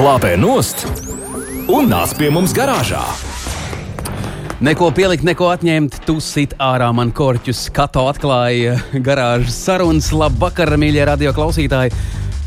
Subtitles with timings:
[0.00, 0.86] slāpē nost
[1.68, 3.02] un nāc pie mums garāžā.
[4.64, 7.66] Neko pielikt, neko atņemt, tu sit ārā man korķus.
[7.76, 10.08] Kato atklāja garāžas sarunas.
[10.16, 11.92] Labvakar, mīļie radio klausītāji!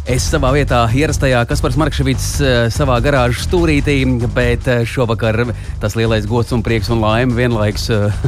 [0.10, 4.00] Es savā vietā, ierastajā Kaspars Markevits, eh, savā garāžas stūrītī,
[4.34, 5.46] bet eh, šovakar
[5.80, 8.22] tas lielais gods un prieks un laime vienlaiks eh,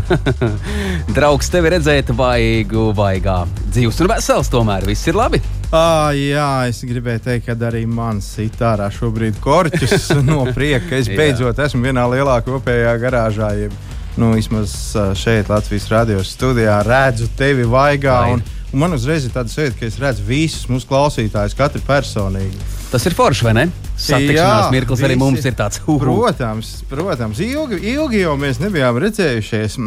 [1.18, 3.42] draugs tevi redzēt, vaigu, vaigā.
[3.74, 5.42] Dzīvs un vesels, tomēr viss ir labi.
[5.76, 11.02] Ah, jā, es gribēju teikt, ka arī man sit ārā šobrīd korķis no prieka, ka
[11.02, 13.52] es beidzot esmu vienā lielā kopējā garāžā.
[13.60, 13.76] Jeb,
[14.16, 14.76] nu, vismaz
[15.20, 18.20] šeit, Latvijas radio studijā, redzu tevi vaigā.
[18.24, 18.38] Vai.
[18.38, 22.58] Un, Un man uzreiz ir tāds sajūta, ka es redzu visus mūsu klausītājus, katru personīgi.
[22.92, 23.64] Tas ir forši, vai ne?
[23.96, 29.78] Satikšanās mirklis visi, arī mums ir tāds- protams, protams ilgi, ilgi jau mēs nebijām redzējušies.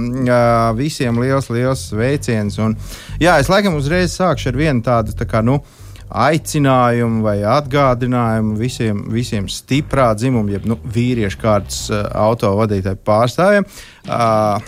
[0.78, 2.58] Visiem liels, liels sveiciens.
[2.58, 2.76] Un,
[3.20, 5.12] jā, es laikam uzreiz sākšu ar vienu tādu.
[5.12, 5.60] Tā kā, nu,
[6.08, 13.68] aicinājumu vai atgādinājumu visiem, visiem stiprā dzimuma, jeb nu, vīriešu kārtas uh, autovadītāju pārstāvjiem.
[14.08, 14.62] Uh,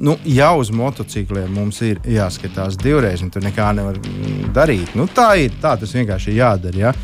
[0.00, 4.00] nu, jau uz motocikliem mums ir jāskatās divreiz, un tur nekā nevar
[4.54, 4.96] darīt.
[4.98, 6.82] Nu, tā ir, tā tas vienkārši ir jādara.
[6.88, 6.94] Ja?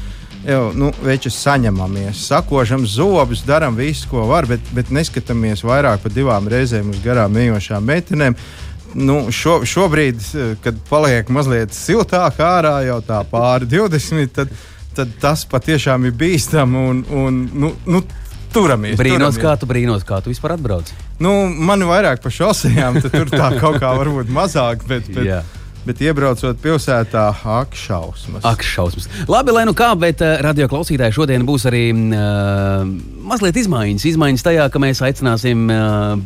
[0.46, 6.14] Jau, nu, veči saņemamies, sakožam zobus, darām visu, ko var, bet, bet neskatāmies vairāk par
[6.14, 8.36] divām reizēm uz garām ejošām meitenēm.
[8.94, 10.22] Nu, šo, šobrīd,
[10.62, 14.54] kad paliek mazliet siltāk ārā, jau tā pāri 20, tad,
[14.94, 16.84] tad tas patiešām ir bīstami.
[16.92, 18.04] Un, un, nu, nu,
[18.54, 18.94] turamies.
[19.02, 19.42] Brīnos, turamies.
[19.42, 20.94] kā tu brīnos, kā tu vispār atbrauc.
[21.18, 24.86] Nu, man ir vairāk pa šosejām, tad tur tā kaut kā varbūt mazāk.
[24.86, 25.55] Bet, bet.
[25.86, 28.42] Bet iebraucot pilsētā, ak, šausmas.
[28.46, 29.06] Ak, šausmas.
[29.30, 32.82] Labi, lai nu kā, bet uh, radio klausītāji šodien būs arī uh,
[33.30, 34.08] mazliet izmaiņas.
[34.10, 36.16] Izmaiņas tajā, ka mēs aicināsim uh,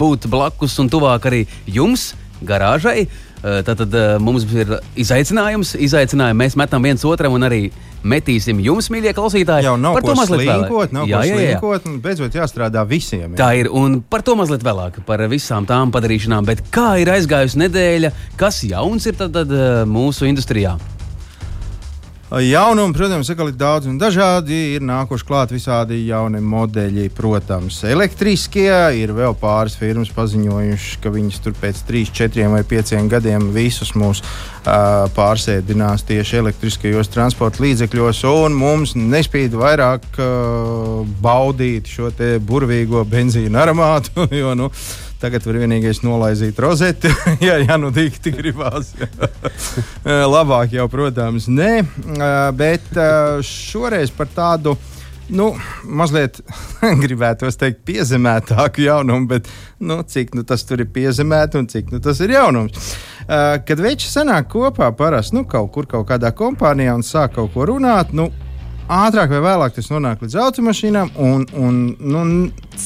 [0.00, 3.04] būt blakus un tuvāk arī jums, garāžai.
[3.04, 5.74] Uh, tad, tad uh, mums ir izaicinājums.
[5.80, 7.62] Izaicinājumu mēs metam viens otram un arī
[8.06, 9.66] metīsim jums, mīļie klausītāji.
[9.68, 11.48] Jau nav par to mazliet slinkot, nav jā, jā, jā.
[11.54, 13.34] slinkot, un beidzot jāstrādā visiem.
[13.34, 13.40] Jā.
[13.42, 16.48] Tā ir, un par to mazliet vēlāk, par visām tām padarīšanām.
[16.48, 20.78] Bet kā ir aizgājusi nedēļa, kas jauns ir tad, tad eh, mūsu industrijā?
[22.30, 24.54] Jaunumi, protams, ir daudz un dažādi.
[24.76, 28.70] Ir nākuši klāt visādi jauni modeļi, protams, elektriskie.
[29.02, 33.90] Ir vēl pāris firmas paziņojušas, ka viņas tur pēc 3, 4 vai 5 gadiem visus
[33.98, 42.14] mūs uh, pārsēdinās tieši elektriskajos transporta līdzekļos, un mums nespīd vairāk uh, baudīt šo
[42.46, 44.28] burvīgo benzīna aromātu.
[44.40, 44.70] Jo, nu,
[45.20, 47.10] Tagad var vienīgais nolaizīt rozeti,
[47.46, 48.94] ja, ja nu dikti gribās.
[50.34, 51.74] Labāk jau, protams, nē,
[52.56, 52.96] bet
[53.44, 54.78] šoreiz par tādu.
[55.30, 55.52] Nu,
[55.86, 56.40] mazliet
[57.04, 62.00] gribētu teikt, piezemētāku jaunumu, bet nu, cik nu, tas tur ir piezemēts un cik nu,
[62.02, 62.94] tas ir jaunums.
[63.28, 67.68] Kad veči sanāk kopā, parasti nu, kaut kur, kaut kādā kompānijā un sāk kaut ko
[67.70, 68.26] runāt, nu,
[68.90, 72.24] ātrāk vai vēlāk tas nonāk līdz automašīnām, un, un nu,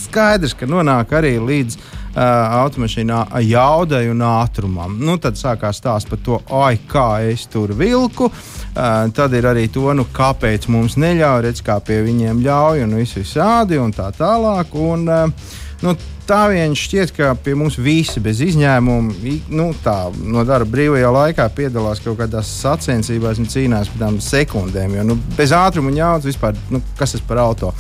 [0.05, 1.79] skaidrs, ka nonāk arī līdz
[2.15, 4.97] automašīnā jaudai un ātrumam.
[5.03, 8.31] Nu, tad sākās stāsts par to, ai, kā es tur vilku.
[8.31, 12.97] Uh, tad ir arī to, nu, kāpēc mums neļauj, redz, kā pie viņiem ļauj, un
[12.99, 14.75] viss visādi un tā tālāk.
[14.79, 15.95] Un, uh, nu,
[16.27, 21.49] tā vien šķiet, ka pie mums visi bez izņēmuma nu, tā, no darba brīvajā laikā
[21.57, 24.99] piedalās kaut kādās sacensībās un cīnās par tām sekundēm.
[24.99, 27.75] Jo nu, bez ātruma un jaudas vispār, nu, kas tas par auto?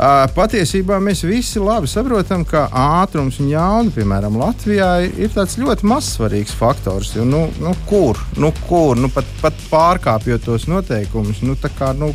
[0.00, 6.54] Patiesībā mēs visi labi saprotam, ka ātrums un jauda, piemēram, Latvijā ir tāds ļoti mazsvarīgs
[6.56, 7.12] faktors.
[7.18, 11.92] Jo, nu, nu, kur, nu, kur nu, pat, pat pārkāpjot tos noteikumus, nu, tā kā.
[11.96, 12.14] Nu,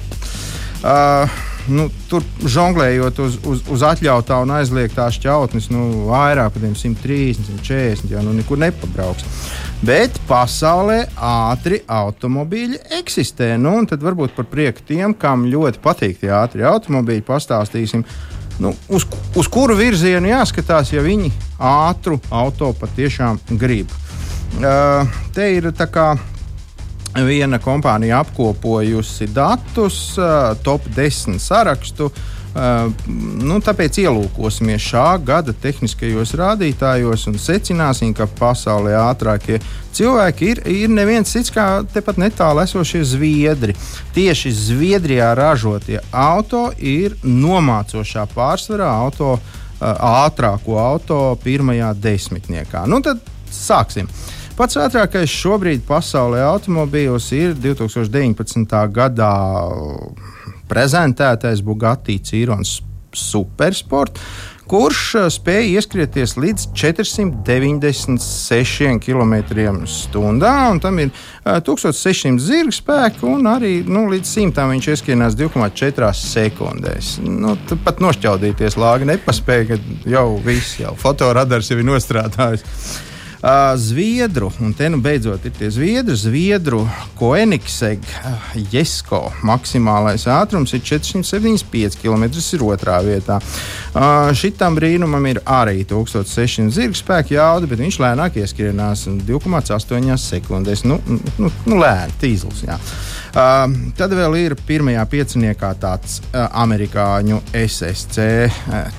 [0.81, 7.49] uh, nu, tur žonglējot uz, uz, uz atļautā un aizliegtā šķautnes, nu, vairāk par 130,
[7.61, 9.25] 140 jau nu, nekur nepabrauks.
[9.85, 13.55] Bet pasaulē ātri automobīļi eksistē.
[13.61, 18.05] Nu, tad varbūt par prieku tiem, kam ļoti patīk tie ātrie automobīļi, pastāstīsim.
[18.61, 19.03] Nu, uz,
[19.35, 23.91] uz kuru virzienu jāskatās, ja viņi ātru auto patiešām grib?
[24.55, 25.03] Uh,
[25.35, 26.13] te ir tā kā
[27.23, 30.15] viena kompānija apkopojusi datus,
[30.63, 32.09] top 10 sarakstu.
[33.43, 39.59] Nu, tāpēc ielūkosimies šā gada tehniskajos rādītājos un secināsim, ka pasaulē ātrākie
[39.95, 43.75] cilvēki ir, ir neviens cits kā tepat netālu esošie zviedri.
[44.15, 49.35] Tieši Zviedrijā ražotie auto ir nomācošā pārsvarā auto,
[49.83, 52.85] ātrāko auto pirmajā desmitniekā.
[52.87, 53.19] Nu, tad
[53.51, 54.07] sāksim.
[54.07, 58.71] Uh, Pats ātrākais šobrīd pasaulē automobīļos ir 2019.
[58.95, 59.27] gadā
[60.71, 62.79] prezentētais Bugatti Cīrons
[63.11, 64.15] Supersport,
[64.71, 69.59] kurš uh, spēja ieskrieties līdz 496 km/h.
[70.85, 77.19] Tam ir uh, 1600 zirga spēka un arī nu, līdz 100 viņš ieskrienās 2,4 sekundēs.
[77.27, 79.81] Nu, pat nošķaudīties lāga nepaspēja, kad
[80.15, 82.63] jau viss, jau fotoradars jau ir nostrādājis.
[83.75, 86.79] Zviedru, un te nu beidzot ir tie zviedru, zviedru
[87.19, 88.01] Koenigseg,
[88.73, 93.37] Jesko maksimālais ātrums ir 475 km, ir otrā vietā.
[94.33, 100.81] Šitam brīnumam ir arī 1600 zirga spēka jauda, bet viņš lēnāk ieskrienās 2,8 sekundēs.
[100.89, 100.97] Nu,
[101.37, 102.65] nu, nu lēni, tīzls.
[102.65, 102.79] Jā.
[103.35, 108.27] Tad vēl ir pirmajā pieciniekā tāds amerikāņu SSC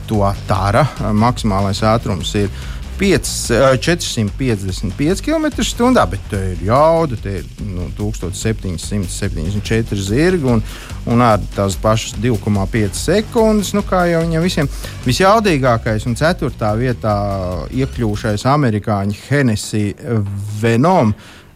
[0.06, 0.86] to tāra.
[1.16, 2.52] Maksimālais ātrums ir
[2.98, 10.62] 5, 455 km/h, bet te ir jauda, te ir nu, 1774 zirgi un,
[11.12, 13.72] un ar tās pašas 2,5 sekundes.
[13.76, 14.66] Nu, kā jau viņam visiem
[15.04, 17.16] visjaudīgākais un ceturtā vietā
[17.76, 19.84] iekļūšais amerikāņu Hennessy
[20.62, 21.10] Venom.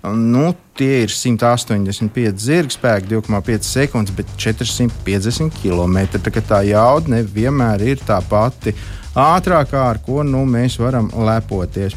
[0.05, 5.97] Nu, tie ir 185 zirga spēki, 2,5 sekundes, bet 450 km.
[6.17, 8.71] Tā, tā jauda nevienmēr ir tā pati.
[8.73, 11.97] Uh, ātrākā, ar ko nu, mēs varam lepoties.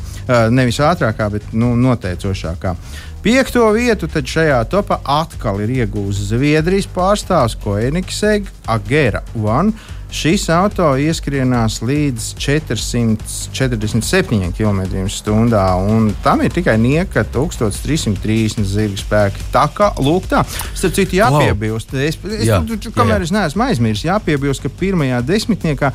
[0.50, 2.76] Nevis ātrākā, bet nu, noteicošākā.
[3.24, 9.72] Piekto vietu šajā topā atkal ir iegūts Zviedrijas pārstāvs Koenigsegg Agera One.
[10.14, 19.42] Šis auto ieskrienās līdz 447 km/h, un tam ir tikai nieka 1330 zirga spēki.
[19.56, 20.46] Tā kā, lūk, tā.
[20.78, 22.62] Starp citu, jāpiebilst, es, es, jā,
[22.94, 23.26] kamēr jā.
[23.26, 25.90] es neesmu aizmirsis, jāpiebilst, ka pirmajā desmitniekā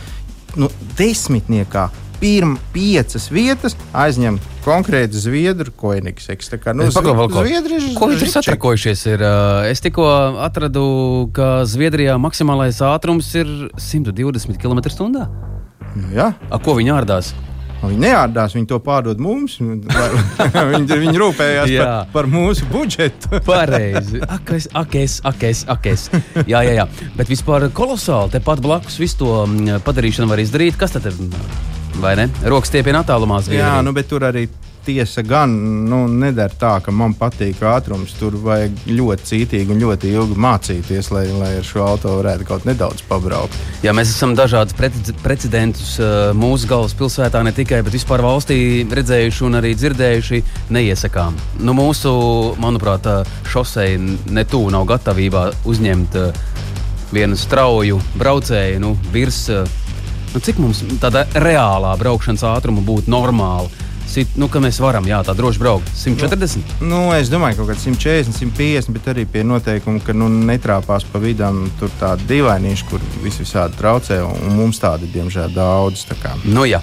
[0.58, 0.68] nu,
[0.98, 1.88] desmitniekā
[2.18, 6.26] pirmā piecas vietas aizņem konkrēti Zviedru koinigs.
[6.74, 9.04] Nu, Zviedri, Ko viņi tur satrakojušies?
[9.14, 9.24] Ir?
[9.70, 10.08] Es tikko
[10.44, 10.84] atradu,
[11.36, 15.28] ka Zviedrijā maksimālais ātrums ir 120 km/h.
[15.94, 16.32] Nu, jā.
[16.50, 17.32] A, ko viņi ārdās?
[17.78, 19.58] Viņi neārdās, viņi to pārdod mums.
[20.72, 23.38] viņi, viņi rūpējās par, par mūsu budžetu.
[23.48, 24.22] Pareizi.
[24.26, 26.08] Ak, es, ak, es, ak, es, ak, es.
[26.44, 26.88] Jā, jā, jā.
[27.16, 28.34] Bet vispār kolosāli.
[28.34, 30.78] Tepat blakus visu to mm, padarīšanu var izdarīt.
[30.80, 31.18] Kas tad ir?
[32.02, 32.28] Vai ne?
[32.46, 33.40] Rokas stiepienā attālumā.
[33.50, 34.46] Jā, nu, bet tur arī
[34.88, 35.52] tiesa gan
[35.88, 38.14] nu, nedara tā, ka man patīk ātrums.
[38.18, 42.64] Tur vajag ļoti cītīgi un ļoti ilgi mācīties, lai, lai ar šo auto varētu kaut
[42.68, 43.56] nedaudz pabraukt.
[43.84, 44.76] Jā, mēs esam dažādus
[45.22, 48.58] precedentus uh, mūsu galvaspilsētā, ne tikai, bet vispār valstī
[48.88, 50.40] redzējuši un arī dzirdējuši.
[50.72, 51.36] Neiesakām.
[51.64, 52.12] Nu, mūsu,
[52.62, 53.06] manuprāt,
[53.48, 56.46] šosei ne tuvu nav gatavībā uzņemt uh,
[57.12, 59.44] vienu strauju braucēju nu, virs.
[59.52, 59.68] Uh,
[60.32, 63.68] nu, cik mums tāda reālā braukšanas ātruma būtu normāla?
[64.08, 65.90] Sit, nu, ka mēs varam jā, tā droši braukt.
[66.00, 66.78] 140?
[66.80, 70.30] Nu, nu, es domāju, ka kaut kāds 140, 150, bet arī pie noteikuma, ka nu,
[70.48, 76.06] netrāpās pa vidam tur tādi dīvainīši, kur vis visādi traucē, un mums tādi, diemžēl, daudz.
[76.48, 76.82] Nu, jā.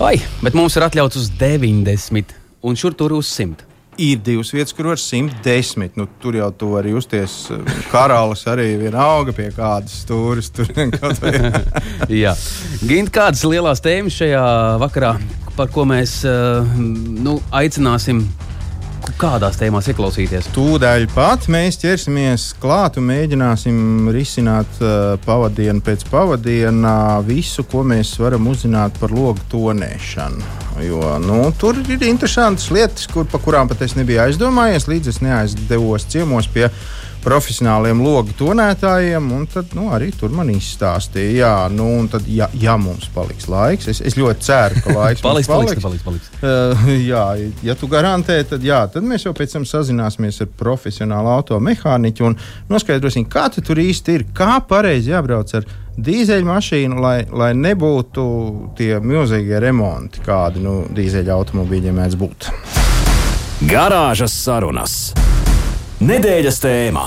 [0.00, 4.72] Ai, bet mums ir atļauts uz 90, un šur tur uz 100 ir divas vietas,
[4.72, 5.96] kur var 110.
[5.98, 7.34] Nu, tur jau tu vari justies.
[7.90, 10.50] Karalis arī ir auga pie kādas stūres.
[12.22, 12.34] Jā,
[12.86, 14.44] Gint, kādas lielās tēmas šajā
[14.80, 15.14] vakarā,
[15.60, 16.64] par ko mēs uh,
[17.20, 18.22] nu, aicināsim
[19.20, 20.46] kādās tēmās ieklausīties?
[20.54, 26.94] Tūdaļ pat mēs ķersimies klāt un mēģināsim risināt uh, pavadienu pēc pavadiena
[27.26, 30.48] visu, ko mēs varam uzzināt par logu tonēšanu.
[30.86, 35.20] Jo, nu, tur ir interesantas lietas, kur, par kurām pat es nebiju aizdomājies, līdz es
[35.26, 41.52] neaizdevos ciemos pie viņa profesionāliem logu tonētājiem, un tad nu, arī tur man izstāstīja, jā,
[41.74, 45.50] nu, un tad, ja, ja mums paliks laiks, es, es ļoti ceru, ka laiks paliks,
[45.50, 46.30] paliks, paliks, paliks.
[46.40, 47.24] Uh, jā,
[47.66, 52.38] ja tu garantē, tad, jā, tad mēs jau pēc tam sazināsimies ar profesionālu automehāniķu un
[52.72, 55.68] noskaidrosim, kā tu tur īsti ir, kā pareizi jābrauc ar
[56.00, 58.26] dīzeļmašīnu, lai, lai nebūtu
[58.78, 62.52] tie milzīgie remonti, kādi nu, dīzeļa automobīļiem mēdz būt.
[63.68, 64.96] Garāžas sarunas.
[66.00, 67.02] Nedēļas tēmā.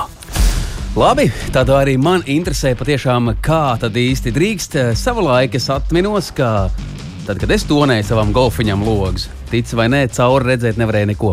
[0.93, 4.75] Labi, tad arī man interesē patiešām, kā tad īsti drīkst.
[4.93, 6.67] Savulaik es atminos, ka
[7.25, 11.31] tad, kad es tonēju savam golfiņam logus, tic vai nē, cauri redzēt nevarēja neko.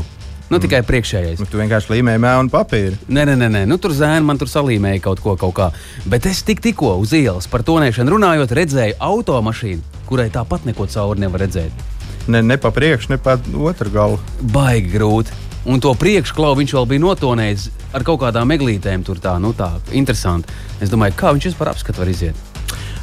[0.48, 0.62] Nu, mm.
[0.64, 1.42] tikai priekšējais.
[1.42, 2.96] Nu, tu vienkārši līmēji mēlu un papīru.
[3.12, 3.62] Nē, nē, nē, nē.
[3.68, 5.68] Nu, tur zēna man tur salīmēja kaut ko, kaut kā.
[6.08, 11.26] Bet es tik, tikko uz ielas par tonēšanu runājot, redzēju automašīnu, kurai tāpat neko cauri
[11.26, 11.84] nevar redzēt.
[12.32, 14.18] Ne, ne pa priekšu, ne pa otru galu.
[14.56, 15.49] Baigi grūti.
[15.68, 19.04] Un to priekšklau viņš vēl bija notonējis ar kaut kādām eglītēm.
[19.04, 20.48] Tur tā, nu tā, interesanti.
[20.80, 22.49] Es domāju, kā viņš vispār apskatu var iziet.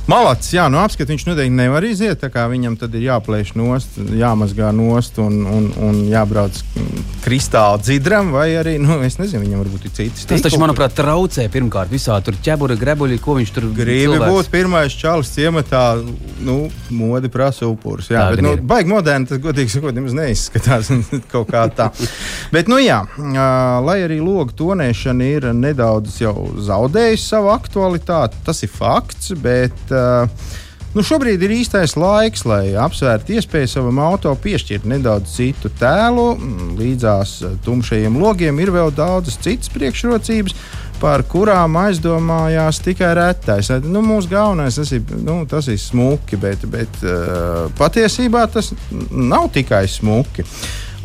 [0.08, 2.22] Malacis, jā, no apskata viņš noteikti nevar iziet.
[2.24, 6.56] Viņam tad ir jāplēš nost, jāmazgā nost un, un, un jābrauc
[7.26, 10.24] kristāli dzidram, vai arī, nu, es nezinu, viņam varbūt ir citas.
[10.30, 14.16] Tas taču, manuprāt, traucē pirmkārt visā tur ķebura, grebuļi, ko viņš tur grib.
[14.24, 15.84] būt pirmais čalis ciematā,
[16.40, 16.56] nu,
[16.96, 18.08] modi prasa upurus.
[18.14, 20.94] Jā, tā, bet, nu, baigi moderni, tas godīgi sakot, nemaz neizskatās
[21.34, 21.90] kaut kā tā.
[22.56, 23.02] bet, nu, jā,
[23.84, 29.97] lai arī logu tonēšana ir nedaudz jau zaudējusi savu aktualitāti, tas ir fakts, bet
[30.98, 36.32] Nu, šobrīd ir īstais laiks, lai apsvērtu iespēju savam auto piešķirt nedaudz citu tēlu.
[36.80, 37.36] Līdzās
[37.66, 40.56] tumšajiem logiem ir vēl daudzas citas priekšrocības,
[40.98, 43.70] par kurām aizdomājās tikai retais.
[43.86, 48.74] Nu, mūsu galvenais tas ir, nu, tas ir smuki, bet, bet uh, patiesībā tas
[49.12, 50.48] nav tikai smuki.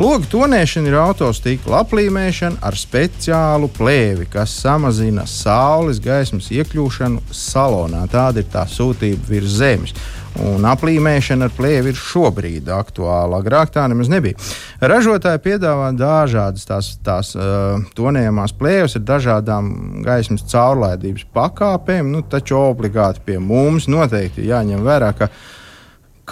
[0.01, 8.07] Logu tonēšana ir autostikla aplīmēšana ar speciālu plēvi, kas samazina saules gaismas iekļūšanu salonā.
[8.09, 9.93] Tāda ir tā sūtība virs zemes.
[10.41, 13.43] Un aplīmēšana ar plēvi ir šobrīd aktuāla.
[13.45, 14.41] Agrāk tā nemaz nebija.
[14.81, 19.75] Ražotāji piedāvā dažādas tās, tās uh, tonējumās plēves ar dažādām
[20.07, 25.29] gaismas caurlaidības pakāpēm, nu, taču obligāti pie mums noteikti jāņem vērā, ka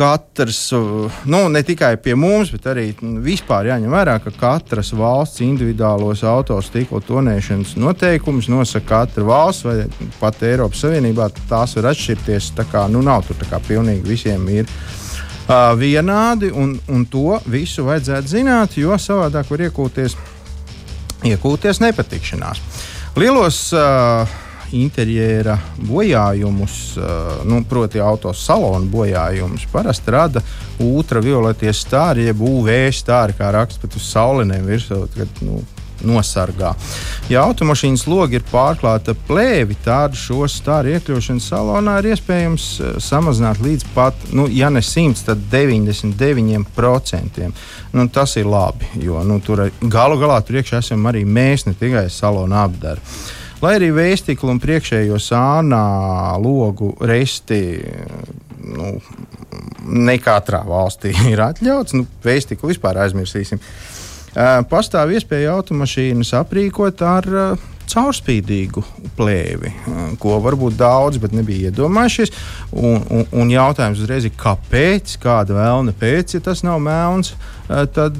[0.00, 0.70] katrs,
[1.24, 2.86] nu, ne tikai pie mums, bet arī
[3.24, 9.76] vispār jāņem vērā, ka katras valsts individuālos autostikla tonēšanas noteikumus nosaka katra valsts vai
[10.20, 11.28] pat Eiropas Savienībā.
[11.50, 12.52] Tās var atšķirties.
[12.56, 14.70] Tā kā nu, nav tur tā kā pilnīgi visiem ir.
[15.50, 20.14] Uh, vienādi, un, un to visu vajadzētu zināt, jo savādāk var iekūties,
[21.26, 22.62] iekūties nepatikšanās.
[23.18, 24.38] Lielos uh,
[24.76, 25.56] interjera
[25.88, 26.76] bojājumus,
[27.48, 30.44] nu, proti, autosalonu bojājumus, parasti rada
[30.80, 35.04] ultravioletie stāri, jeb UV stāri, kā raksta pat uz saulenēm virsū.
[35.16, 35.62] Kad, nu,
[36.06, 36.74] nosargā.
[37.30, 42.64] Ja automašīnas logi ir pārklāta plēvi, tad šo stāru iekļūšanu salonā ir iespējams
[43.04, 47.50] samazināt līdz pat, nu, ja ne 100, tad 99%.
[47.92, 51.74] Nu, tas ir labi, jo nu, tur galu galā tur iekšā esam arī mēs, ne
[51.78, 53.00] tikai salona apdara.
[53.60, 55.84] Lai arī vēstiklu un priekšējo sānā
[56.40, 57.60] logu resti
[58.64, 58.94] nu,
[59.84, 63.60] ne katrā valstī ir atļauts, nu, vēstiklu vispār aizmirsīsim.
[64.30, 68.82] Uh, pastāv iespēja automašīnas aprīkot ar uh, caurspīdīgu
[69.18, 69.72] plēvi,
[70.22, 72.32] ko varbūt daudz, bet nebija iedomājušies.
[72.72, 77.34] Un, un, un jautājums uzreiz ir, kāpēc, kāda vēlna pēc, ja tas nav melns,
[77.94, 78.16] tad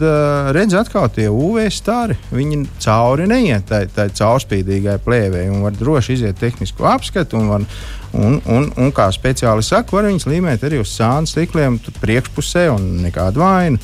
[0.54, 2.18] redz atkal tie UV stari.
[2.34, 7.40] Viņi cauri neiet tai, tai caurspīdīgai plēvei un var droši iziet tehnisko apskatu.
[7.40, 7.66] Un var,
[8.10, 12.88] Un, un, un kā speciāli saka, var viņas līmēt arī uz sānu stikliem, priekšpusē un
[13.04, 13.78] nekādu vainu.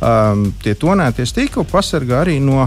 [0.00, 2.64] Um, tie tonētie stikli pasargā arī no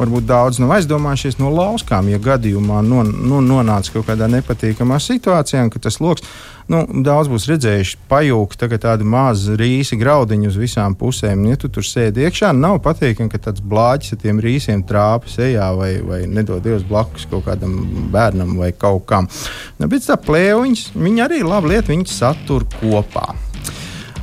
[0.00, 5.66] varbūt daudz nav aizdomājušies no lauskām, ja gadījumā non, nu, nonāca kaut kādā nepatīkamā situācijā,
[5.72, 6.24] ka tas lokus
[6.70, 11.44] nu, daudz būs redzējuši pajūgt tādi mazi rīsi graudiņi uz visām pusēm.
[11.50, 15.70] Ja tu tur sēdi iekšā, nav patīkami, ka tāds blāķis ar tiem rīsiem trāpa sejā
[15.76, 17.76] vai, vai nedod Dievs blakus kaut kādam
[18.14, 19.28] bērnam vai kaut kam.
[19.76, 23.32] Nu, bet tā plēviņas, viņi arī ir laba lieta, viņas satur kopā.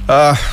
[0.08, 0.48] Uh,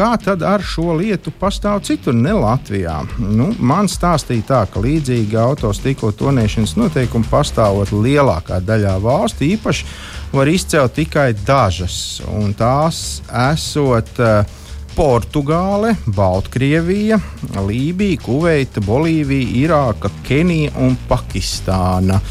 [0.00, 2.94] Kā tad ar šo lietu pastāv citur, ne Latvijā?
[3.20, 9.84] Nu, man stāstīja tā, ka līdzīgi autostikla tonēšanas noteikumi pastāvot lielākā daļā valstu, īpaši
[10.32, 11.98] var izcelt tikai dažas,
[12.32, 14.56] un tās esot uh,
[14.96, 17.20] Portugāle, Baltkrievija,
[17.68, 22.22] Lībija, Kuveita, Bolīvija, Irāka, Kenija un Pakistāna.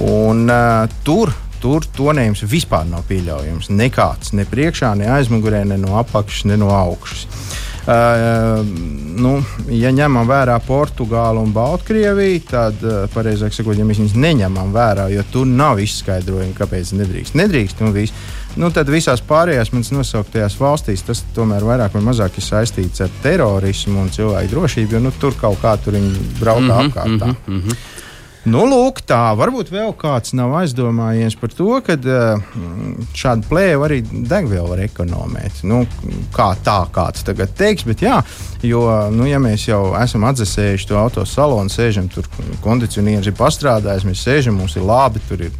[0.00, 3.70] Un, uh, tur tur tonējums vispār nav pieļaujams.
[3.70, 7.26] Nekāds, ne priekšā, ne aizmugurē, ne no apakšas, ne no augšas.
[7.82, 8.60] Uh,
[9.18, 9.32] nu,
[9.74, 15.08] ja ņemam vērā Portugālu un Baltkrieviju, tad, uh, pareizāk sakot, ja mēs viņus neņemam vērā,
[15.10, 17.34] jo tur nav izskaidrojumi, kāpēc nedrīkst.
[17.40, 18.14] Nedrīkst, un viss.
[18.54, 23.10] Nu, tad visās pārējās manas nosauktajās valstīs tas tomēr vairāk vai mazāk ir saistīts ar
[23.24, 27.08] terorismu un cilvēku drošību, jo nu, tur kaut kā tur viņi braukā mm -hmm, apkārt.
[27.08, 28.01] Mm -hmm, mm -hmm.
[28.42, 32.42] Nu, lūk, tā varbūt vēl kāds nav aizdomājies par to, ka uh,
[33.14, 35.60] šādu plēvu arī degvielu var ekonomēt.
[35.62, 35.84] Nu,
[36.34, 38.18] kā tā kāds tagad teiks, bet jā,
[38.66, 38.82] jo,
[39.14, 42.26] nu, ja mēs jau esam atdzesējuši to autosalonu, sēžam tur,
[42.66, 45.54] kondicionieris ir pastrādājis, mēs sēžam, mums ir labi, tur ir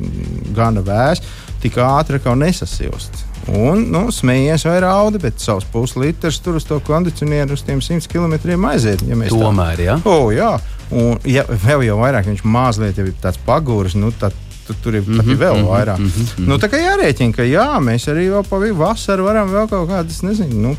[0.57, 1.23] gana vēs,
[1.63, 3.29] tik ātri kā nesasilst.
[3.51, 8.07] Un, nu, smējies vai raudi, bet savus puslitrs tur uz to kondicionieru uz tiem 100
[8.11, 8.37] km
[8.71, 9.03] aiziet.
[9.09, 9.89] Ja Tomēr, tā...
[9.89, 9.99] jā.
[10.07, 10.53] Oh, jā.
[10.93, 15.03] Un, ja vēl jau vairāk viņš mazliet ir tāds pagūrs, nu, tad tu, tur ir
[15.03, 15.99] mm -hmm, vēl mm -hmm, vairāk.
[15.99, 16.47] Mm -hmm.
[16.49, 20.23] nu, tā kā jārēķina, ka jā, mēs arī vēl pa vasaru varam vēl kaut kādas,
[20.23, 20.63] nezinu.
[20.63, 20.77] Nu,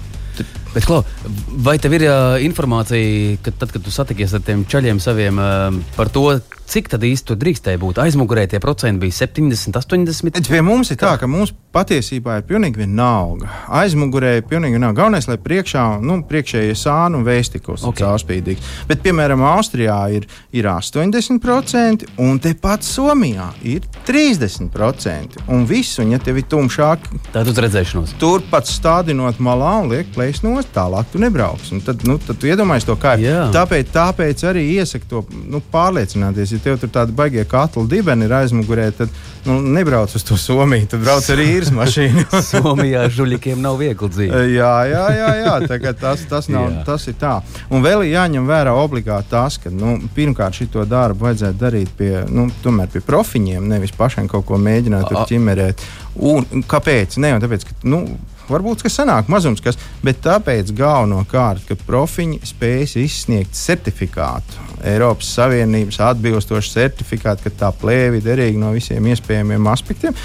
[0.74, 1.04] Bet, Klau,
[1.48, 5.76] vai tev ir uh, informācija, ka tad, kad tu satikies ar tiem ceļiem saviem uh,
[5.96, 8.00] par to, Cik tad īsti tur drīkstēja būt?
[8.02, 10.32] Aizmugurē tie procenti bija 70, 80.
[10.40, 13.50] Bet pie mums ir tā, ka mums patiesībā ir pilnīgi vienalga.
[13.82, 15.02] Aizmugurē ir pilnīgi vienalga.
[15.02, 18.00] Galvenais, lai priekšā, nu, priekšējie sāni un vēstikos Ok.
[18.00, 18.64] ir caurspīdīgi.
[18.90, 25.44] Bet, piemēram, Austrijā ir, ir 80%, un tepat Somijā ir 30%.
[25.52, 28.16] Un viss, un ja tev ir tumšāk, Tad uz redzēšanos.
[28.22, 31.72] turpat stādinot malā un liek plēsnos, tālāk tu nebrauks.
[31.76, 33.50] Un tad, nu, tad tu iedomājies to kā Jā.
[33.54, 36.53] tāpēc, tāpēc arī iesaku to nu, pārliecināties.
[36.54, 39.12] Ja tev tur tāda baigie katla dibeni ir aizmugurē, tad
[39.48, 42.26] nu, nebrauc uz to Somiju, tad brauc ar īres mašīnu.
[42.48, 44.50] Somijā žuļikiem nav viegli dzīvot.
[44.60, 45.94] Jā, jā, jā, jā.
[46.00, 46.84] tas, tas, nav, Jā.
[46.88, 47.34] tas ir tā.
[47.74, 52.12] Un vēl ir jāņem vērā obligāti tas, ka nu, pirmkārt šo darbu vajadzētu darīt pie,
[52.30, 52.48] nu,
[52.94, 55.84] pie profiņiem, nevis pašiem kaut ko mēģināt ķimerēt.
[56.22, 57.18] Un kāpēc?
[57.24, 57.82] Ne jau tāpēc, ka.
[57.88, 58.06] Nu,
[58.44, 66.00] Varbūt tas sanāk mazums, kas, bet tāpēc galvenokārt, ka profiņi spējas izsniegt certifikātu, Eiropas Savienības
[66.04, 70.16] atbilstošu certifikātu, ka tā plēve ir derīga no visiem iespējamiem aspektiem.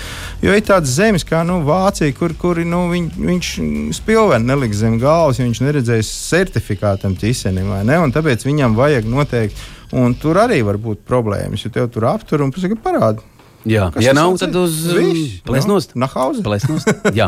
[0.43, 3.53] Jo ir tādas zemes kā nu, Vācija, kur, kur nu, viņ, viņš
[4.01, 7.99] spilveni neliks zem galvas, ja viņš neredzēs certifikātam ķisenim, ne?
[8.03, 9.67] Un tāpēc viņam vajag noteikti,
[9.99, 13.38] un tur arī var būt problēmas, jo tev tur aptur un pasaka, parādi.
[13.67, 15.95] Jā, Kas ja nav, tad uz Viss, plēsnost.
[15.97, 16.43] nu, Nahauze.
[16.47, 16.93] Plēsnost.
[17.19, 17.27] Jā,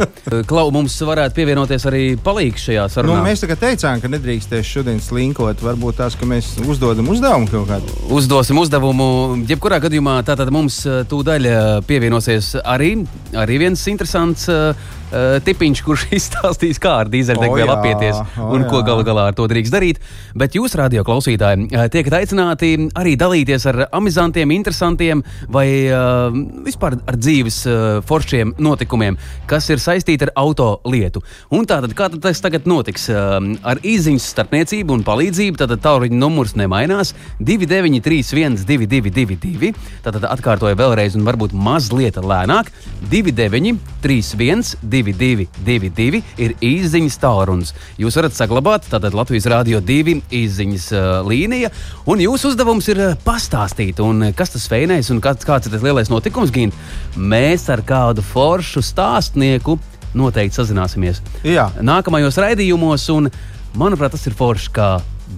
[0.49, 3.18] Klau, mums varētu pievienoties arī palīgs šajā Nu, sarunā.
[3.26, 5.58] mēs tagad teicām, ka nedrīkstēs šodien slinkot.
[5.64, 7.96] Varbūt tās, ka mēs uzdodam uzdevumu kaut kādu.
[8.14, 9.10] Uzdosim uzdevumu.
[9.50, 11.60] Jebkurā gadījumā tātad mums eh, tūdaļ eh,
[11.90, 12.94] pievienosies arī,
[13.34, 14.70] arī viens interesants uh,
[15.10, 18.86] tipiņš, kurš izstāstīs, kā ar dīzeļdegvielu O jā, apieties o un ko jā.
[18.90, 20.00] galu galā ar to drīkst darīt.
[20.38, 26.30] Bet jūs, radio klausītāji, eh, tiekat aicināti arī dalīties ar amizantiem, interesantiem vai uh,
[26.66, 27.74] vispār ar dzīves uh,
[28.06, 29.18] foršiem notikumiem,
[29.50, 31.22] kas ir saistīti ar auto lietu.
[31.54, 33.08] Un tātad, kā tad tas tagad notiks?
[33.10, 39.74] Uh, ar īsiņas starpniecību un palīdzību, tad tālruņa numurs nemainās 2931, 222,
[40.04, 42.66] tātad atkārtoju vēlreiz, un varbūt mazliet lēnāk.
[43.10, 44.76] 2931,
[45.07, 47.75] 222 ir īsiņas tālrunis.
[48.00, 51.71] Jūs varat saglabāt tātad Latvijas Rādio 2 īsiņas uh, līnija,
[52.11, 55.87] un jūsu uzdevums ir uh, pastāstīt, un, kas tas feinēs un kāds, kāds ir tas
[55.87, 56.76] lielais notikums, Gint.
[57.16, 59.78] Mēs ar kādu foršu stāstnieku
[60.16, 61.69] noteikti sazināsimies Jā.
[61.80, 63.30] nākamajos raidījumos, un
[63.78, 64.75] manuprāt, tas ir forši.
[64.75, 64.90] kā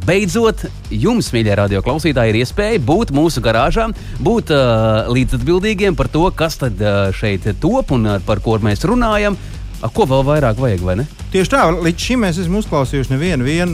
[0.02, 3.84] Beidzot, jums, mīļie radio klausītāji, ir iespēja būt mūsu garāžā,
[4.24, 8.82] būt uh, līdzatbildīgiem par to, kas tad uh, šeit top un uh, par ko mēs
[8.88, 9.36] runājam.
[9.82, 11.04] A, ko vēl vairāk vajag, vai ne?
[11.32, 13.72] Tieši tā, līdz šim mēs esam uzklausījuši nevienu vien,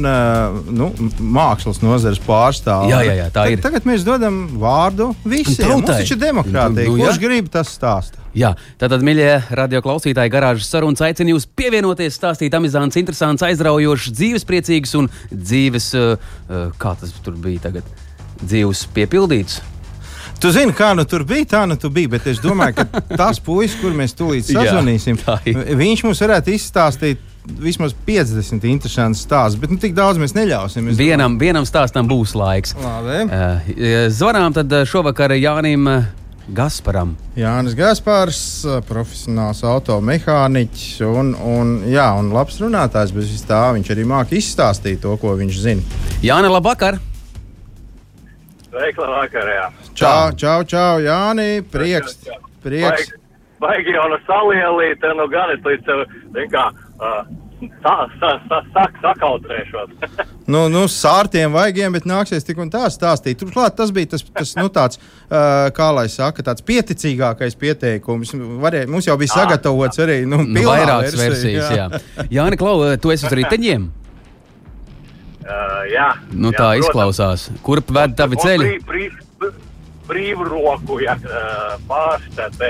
[0.73, 0.87] nu,
[1.21, 2.89] mākslas nozares pārstāvu.
[2.89, 3.61] Jā, jā, jā, tā ir.
[3.61, 5.69] Tagad mēs dodam vārdu visiem.
[5.75, 6.89] Mums taču ir demokrātija.
[6.89, 8.25] Nu, nu, Kurš grib, tas stāsta.
[8.39, 14.95] Jā, tātad, mīļie radio klausītāji, garāžas sarunas aicinu jūs pievienoties, stāstīt amizants, interesants, aizraujošs, dzīvespriecīgs
[15.01, 15.91] un dzīves,
[16.81, 17.89] kā tas tur bija tagad,
[18.45, 19.61] dzīves piepildīts.
[20.39, 22.13] Tu zini, kā nu tur bija, tā nu tu biji.
[22.13, 25.19] Bet es domāju, ka tas puisis, kur mēs tūlīt sazvanīsim,
[25.81, 27.25] viņš mums varētu izstāstīt
[27.59, 29.59] vismaz 50 interesantus stāstus.
[29.59, 30.93] Bet nu, tik daudz mēs neļausim.
[30.99, 32.77] Vienam, vienam stāstam būs laiks.
[32.79, 33.25] Labi.
[33.27, 35.89] Uh, zvanām tad uh, šovakar Jānim
[36.55, 37.17] Gasparam.
[37.37, 38.41] Jānis Gaspārs,
[38.89, 43.13] profesionāls automehāniķis un, un, jā, un labs runātājs.
[43.17, 46.03] Bez tā viņš arī māca izstāstīt to, ko viņš zina.
[46.25, 47.03] Jāni, labvakar!
[48.69, 49.67] Sveika, vakar, jā.
[49.97, 51.63] Čau, čau, čau Jāni!
[51.73, 52.19] Prieks!
[52.63, 53.13] prieks.
[53.59, 56.03] Baigi jau no salielīt, nu gan es līdz tev,
[56.37, 56.69] zin kā,
[57.01, 57.25] uh,
[57.83, 59.95] sa, sa, sa, sak, sakautrēšos.
[60.49, 63.37] Nu, nu, sārtiem vaigiem, bet nāksies tik un tā stāstīt.
[63.37, 68.33] Turklāt tas bija tas, tas nu, tāds, uh, kā lai saka, tāds pieticīgākais pieteikums.
[68.63, 72.25] Varēja, mums jau bija sagatavots arī nu, Nu, vairākas versija, versijas, jā.
[72.39, 73.85] Jāni, Klau, tu esi uz riteņiem?
[75.49, 76.09] Uh, jā.
[76.33, 76.85] Nu, jā, tā protams.
[76.85, 77.47] izklausās.
[77.65, 78.67] Kurp ved tavi ceļi?
[78.85, 79.25] brīv- brīv-
[80.09, 82.69] Brīvu roku, ja uh, pārstāvē.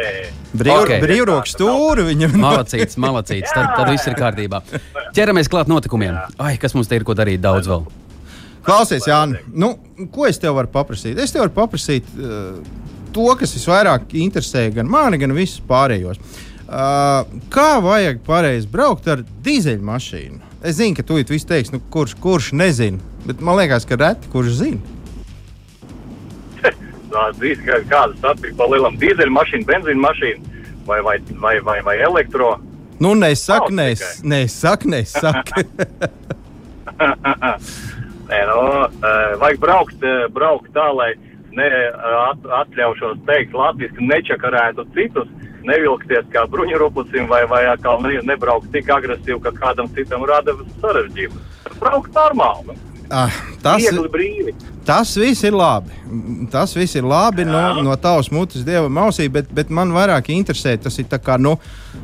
[0.58, 0.80] Brīv, Ok.
[0.88, 1.00] okay.
[1.04, 2.32] Brīvroks stūri viņam.
[2.42, 3.52] Malacīts, malacīts.
[3.54, 4.58] Tad, tad viss ir kārtībā.
[5.14, 6.16] Ķeramies klāt notikumiem.
[6.42, 7.84] Ai, kas mums te ir ko darīt daudz vēl?
[8.66, 9.70] Klausies, Jāni, nu,
[10.12, 11.14] ko es tev varu paprasīt?
[11.22, 12.58] Es tev varu paprasīt uh,
[13.14, 16.18] to, kas visvairāk interesē gan mani, gan visus pārējos.
[16.66, 17.22] Uh,
[17.54, 20.42] kā vajag pareizi braukt ar dīzeļmašīnu?
[20.62, 23.98] Es zinu, ka tu it viss teiks, nu, kurš, kurš nezina, bet man liekas, ka
[24.00, 24.80] reti kurš zina.
[27.38, 32.56] Zīs, kā, kādas atšķirības pa lielam dīzeļmašīnu, benzīna mašīnu vai, vai, vai, vai, vai elektro.
[32.98, 35.62] Nu, nesaka, nes, nesaka, nesaka.
[38.28, 38.62] Nē, nu,
[39.40, 41.12] vajag braukt, braukt tā, lai
[41.56, 41.68] ne,
[42.28, 45.30] at, atļaušos teikt latviešu, nečakarētu citus,
[45.68, 51.46] nevilkties kā bruņurupucim vai, vai atkal ne, nebraukt tik agresīvi, ka kādam citam rada sarežģību.
[51.78, 52.78] Braukt normāli.
[53.08, 53.86] Ah, tas,
[54.84, 55.94] tas viss ir labi.
[56.52, 60.76] Tas viss ir labi no, no tavas mutes, dieva mausī, bet, bet man vairāk interesē
[60.76, 61.56] tas kā, nu,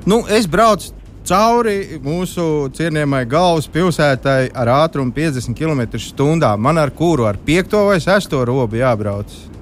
[0.08, 6.54] nu es braucu cauri mūsu cienījamai galvaspilsētai ar ātrumu 50 km/h.
[6.60, 9.53] Man ar kuru ar 5 vai 6 robu jābrauc.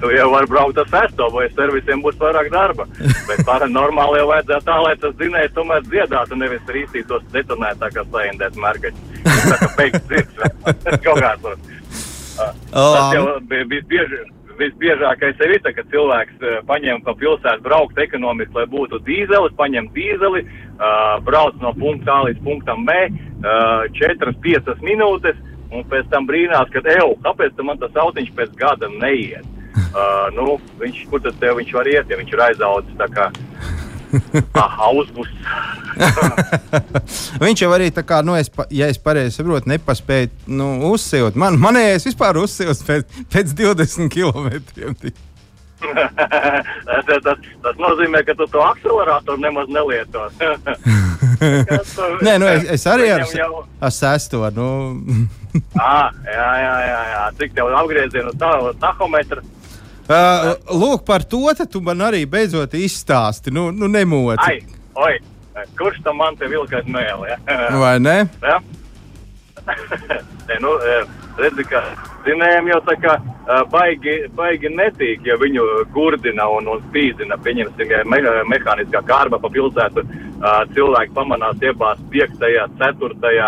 [0.00, 2.86] Tu jau vari braukt ar sesto, vai servisiem būs vairāk darba.
[3.28, 9.06] Bet paranormāli jau vajadzētu tā, lai tas zinājums tomēr dziedātu, nevis rīstītos detonētākās lejendēt mērgaļus.
[9.50, 10.42] Tā kā beigts dzirds.
[11.04, 11.58] Kaut kā tur.
[12.72, 14.26] Tas jau bija visbieži.
[14.60, 19.86] Visbiežākais ir tas, ka cilvēks uh, paņem pa pilsētu braukt ekonomiski, lai būtu dīzelis, paņem
[19.94, 25.40] dīzeli, uh, brauc no punkta A līdz punktam B, uh, 4-5 minūtes,
[25.72, 29.48] un pēc tam brīnās, ka, ej, kāpēc man tas autiņš pēc gada neiet?
[29.74, 33.30] Uh, nu, viņš, kur tad tev viņš var iet, ja viņš ir aizaudzis kā
[34.80, 35.28] hausbus?
[37.42, 41.36] Viņš jau arī tā kā, nu, es, ja es pareizi saprotu, nepaspēja nu, uzsilt.
[41.38, 44.48] Man, manējais vispār uzsilt pēc, pēc 20 km.
[45.80, 50.26] tas, tas, tas nozīmē, ka tu to akceleratoru nemaz nelieto.
[52.20, 54.42] Nē, nu, es, es arī ar, jau- ar sesto.
[54.56, 54.68] Nu,
[55.74, 57.22] Ah, jā, jā, jā, jā.
[57.40, 59.42] Cik tev apgriezienu tā, tahometra?
[60.10, 63.52] Uh, lūk, par to tu man arī beidzot izstāsti.
[63.54, 64.42] Nu, nu nemoci.
[64.42, 64.58] Ai,
[64.98, 65.14] oi,
[65.78, 67.38] kurš tam man te vilka mēlē?
[67.82, 68.16] Vai ne?
[68.42, 68.58] Ja?
[70.48, 71.06] Nē, nu, eh,
[71.38, 71.82] redzi, ka
[72.24, 77.38] zinējumi jau tā kā eh, baigi, baigi netīk, ja viņu gurdina un, un spīdzina.
[77.44, 78.20] Pieņemsim, ja me,
[78.50, 82.46] mehāniskā kārba pa pilsētu eh, cilvēki pamanās iebāzt 5.
[82.82, 83.44] 4.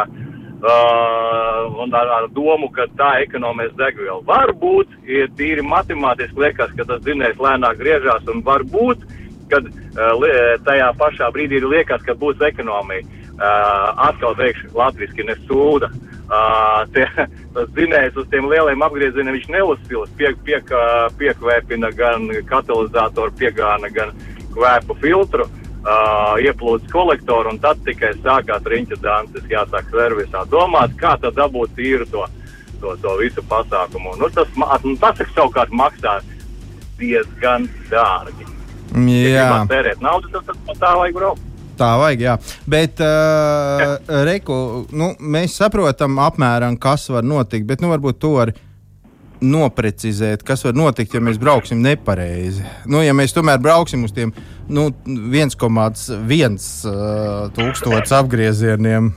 [0.62, 4.20] Uh, un ar, ar domu, ka tā ekonomēs degvielu.
[4.28, 9.02] Varbūt ir tīri matemātiski liekas, ka tas dzinējs lēnāk griežās, un varbūt,
[9.50, 10.28] kad uh,
[10.62, 13.02] tajā pašā brīdī ir liekas, ka būs ekonomija.
[13.32, 15.88] Uh, atkal teikšu, latviešu nesūda.
[16.30, 17.08] Uh, tie,
[17.56, 20.14] tas dzinējs uz tiem lieliem apgriezieniem viņš neuzsils.
[20.20, 20.62] Pie, pie,
[21.18, 24.14] piekvēpina gan katalizatoru piegāna, gan
[24.54, 25.48] kvēpu filtru.
[25.50, 31.74] Uh, ieplūdes kolektoru, un tad tikai sākās riņķa dances, jāsāk servisā domāt, kā tad dabūt
[31.78, 32.26] tīru to,
[32.80, 34.14] to, to visu pasākumu.
[34.20, 34.50] Nu, tas,
[34.84, 36.20] nu, tas savukārt maksā
[37.00, 38.46] diezgan dārgi.
[38.92, 41.46] Ja Jā, gribam tērēt naudu, tad, tad tā vajag braukt.
[41.80, 42.20] tā vajag.
[42.20, 42.34] Jā.
[42.68, 43.96] Bet, uh,
[44.28, 48.52] Reku, nu, mēs saprotam apmēram, kas var notikt, bet nu, varbūt to var
[49.42, 52.62] noprecizēt, kas var notikt, ja mēs brauksim nepareizi.
[52.86, 54.30] Nu, ja mēs tomēr brauksim uz tiem
[54.68, 59.12] nu, 1,1 uh, tūkstošiem apgriezieniem.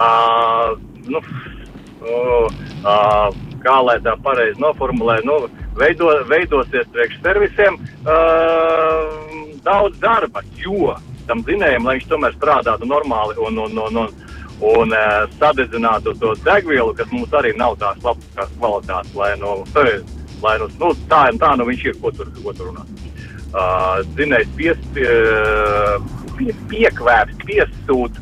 [0.00, 0.78] Uh,
[1.10, 2.46] nu, uh,
[2.84, 3.26] uh,
[3.60, 5.42] kā lai tā pareizi noformulē, nu,
[5.76, 9.10] veido, veidosies priekš servisiem uh,
[9.64, 10.94] daudz darba, jo
[11.28, 14.16] tam zinējumam, lai viņš tomēr strādātu normāli un, un, un, un,
[14.72, 19.60] un uh, sadedzinātu to degvielu, kas mums arī nav tās labākās kvalitātes, lai nu,
[20.42, 22.88] lai nu, nu tā, tā nu viņš ir, ko tur, ko tur runā.
[23.50, 25.06] Uh, zinējs pies, pie,
[26.38, 28.18] pie, piekvēps, piesūt,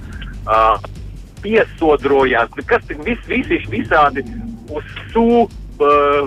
[0.49, 0.79] uh,
[1.45, 2.49] piesodrojās.
[2.57, 4.25] Nu, Kas tik vis, visi visādi
[4.73, 5.51] uz sū uh,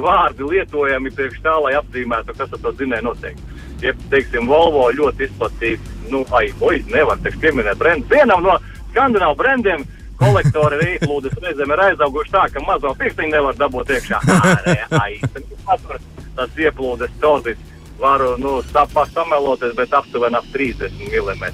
[0.04, 3.58] vārdi lietojami priekš tā, lai apzīmētu, kas ar to zinēja noteikti.
[3.82, 8.06] Ja, teiksim, Volvo ļoti izplatīts, nu, ai, oi, nevar teikt pieminēt brendu.
[8.14, 8.60] Vienam no
[8.92, 9.88] skandināvu brendiem
[10.22, 14.22] kolektori arī plūdes reizēm ir aizauguši tā, ka mazo pirkstiņu nevar dabūt iekšā.
[14.38, 15.18] Ārē, ai,
[15.66, 17.58] tas- tas ieplūdes tozis
[18.02, 21.46] varu, nu, sapā sameloties, bet aptuveni ap 30 mm.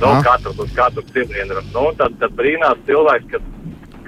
[0.00, 1.62] Nu, katrs uz katru cilindru.
[1.74, 3.42] Nu, tad, tad brīnās cilvēks, ka,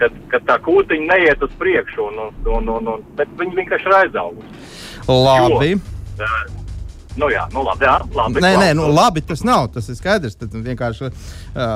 [0.01, 2.25] kad, kad tā kūtiņa neiet uz priekšu, un,
[2.57, 4.67] un, un, un, bet viņi vienkārši ir aizauguši.
[5.09, 5.77] Labi.
[6.21, 6.62] Uh,
[7.17, 8.41] nu jā, nu labi, jā, labi.
[8.43, 8.77] Nē, nē, labi.
[8.79, 9.69] nu, labi, tas nav.
[9.75, 10.37] Tas ir skaidrs.
[10.41, 11.15] Tad vienkārši uh,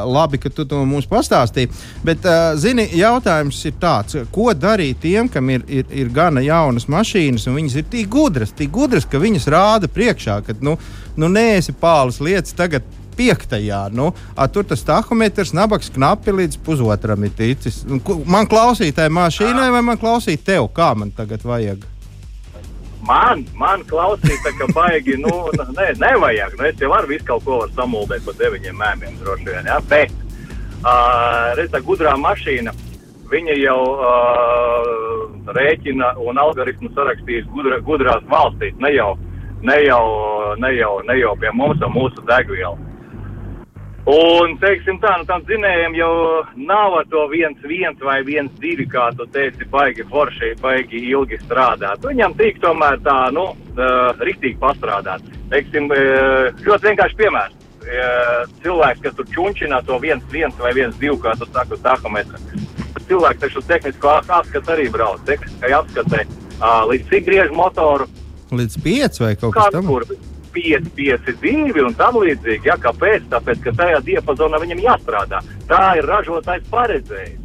[0.09, 1.71] labi, ka tu to mums pastāstīji.
[2.07, 6.89] Bet, uh, zini, jautājums ir tāds, ko darīt tiem, kam ir, ir, ir gana jaunas
[6.93, 10.77] mašīnas, un viņas ir tik gudras, tik gudras, ka viņas rāda priekšā, ka nu,
[11.17, 12.87] nu neesi pāles lietas tagad.
[13.17, 17.79] Piektajā, nu, a, tur tas tahometrs, nabaks knapi līdz pusotram ir ticis.
[18.29, 21.96] Man klausītāji mašīnai vai man klausīt tev, kā man tagad vajag?
[23.07, 25.31] Man, man klausīt, kā baigi, nu,
[25.77, 26.57] ne, nevajag.
[26.59, 29.77] Nu, es jau varu visu kaut ko var samuldēt pa deviņiem mēmiem droši vien, jā,
[29.91, 30.15] bet,
[30.83, 32.75] uh, redz, tā gudrā mašīna,
[33.31, 35.21] viņa jau uh,
[35.55, 39.13] rēķina un algoritmu sarakstījis gudra, gudrās valstīs, ne jau,
[39.63, 40.05] ne jau,
[40.63, 42.86] ne jau, ne jau pie mums un mūsu degvielu.
[44.07, 46.11] Un, teiksim tā, nu tam zinējiem jau
[46.69, 52.07] nav to viens, viens vai viens, divi, kā tu teici, baigi forši, baigi ilgi strādāt.
[52.07, 55.27] Viņam tīk tomēr tā, nu, uh, riktīgi pastrādāt.
[55.51, 57.57] Teiksim, uh, ļoti vienkārši piemērs.
[57.87, 62.39] Uh, cilvēks, kas tur čunčina to viens, viens vai viens, divi, kā tu saki, tahometra.
[63.09, 65.27] cilvēki taču tehnisko apskatu arī brauc.
[65.27, 68.07] Tehniskai apskatē uh, līdz cik griež motoru,
[68.55, 70.35] Līdz 5 vai kaut kas kādu tāds.
[70.57, 72.65] Kur 5, 5, 2 un tam līdzīgi.
[72.67, 73.29] Ja, kāpēc?
[73.33, 75.43] Tāpēc, ka tajā diapazonā viņam jāstrādā.
[75.69, 77.43] Tā ir ražotājs paredzējis.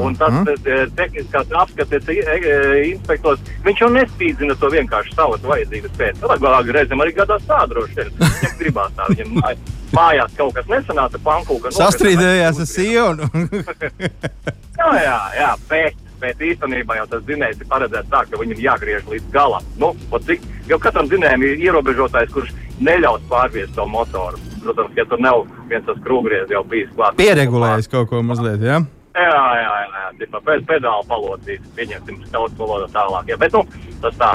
[0.00, 0.44] Un tas Aha.
[0.64, 6.16] eh, tehniskās apskates i- e, inspektors, viņš jau nespīdzina to vienkārši savas vajadzības pēc.
[6.22, 8.08] Tālāk reizēm arī gadās tā droši vien.
[8.16, 9.58] Viņam gribās tā, viņam māj-
[9.92, 11.74] mājās kaut kas nesanāca, pankūka.
[11.76, 13.28] Sastrīdējās ar sievu.
[14.82, 19.06] Jā, jā, jā bet, bet īstenībā jau tas zinējums ir paredzēts tā, ka viņam jāgriež
[19.10, 19.68] līdz galam.
[19.82, 19.92] Nu,
[20.28, 24.40] cik, jo katram zinējumam ir ierobežotājs, kurš neļaus pārviest to motoru.
[24.62, 27.18] Protams, ja tur nav viens tas krūgriezs jau bijis klāts.
[27.18, 28.82] Pieregulējis kaut ko mazliet, jā?
[29.12, 33.28] Jā, jā, jā, jā pēc pedāla palocīs, pieņemsim tautas valodā tālāk.
[33.28, 34.30] Jā, bet, nu, tas tā,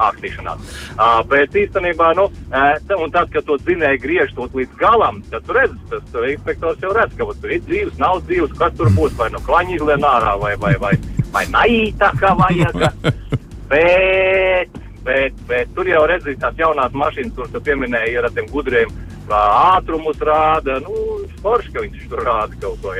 [0.00, 0.70] ākstīšanās.
[0.94, 5.44] Uh, bet īstenībā, nu, ta- un tad, kad to dzinēji griež to līdz galam, tad
[5.44, 9.12] tu redz, tas inspektors jau redz, ka tur ir dzīves, nav dzīves, kas tur būs,
[9.20, 10.94] vai no klaņa izlien ārā, vai, vai, vai,
[11.34, 12.80] vai naītā, kā vajag.
[13.72, 18.48] bet, bet, bet tur jau redzēt tās jaunās mašīnas, kuras tu pieminēji, ir ar tiem
[18.52, 18.92] gudriem
[19.28, 19.40] ā,
[19.78, 20.94] ātrumus rāda, nu,
[21.42, 22.94] forši, ka viņš tur rāda kaut ko.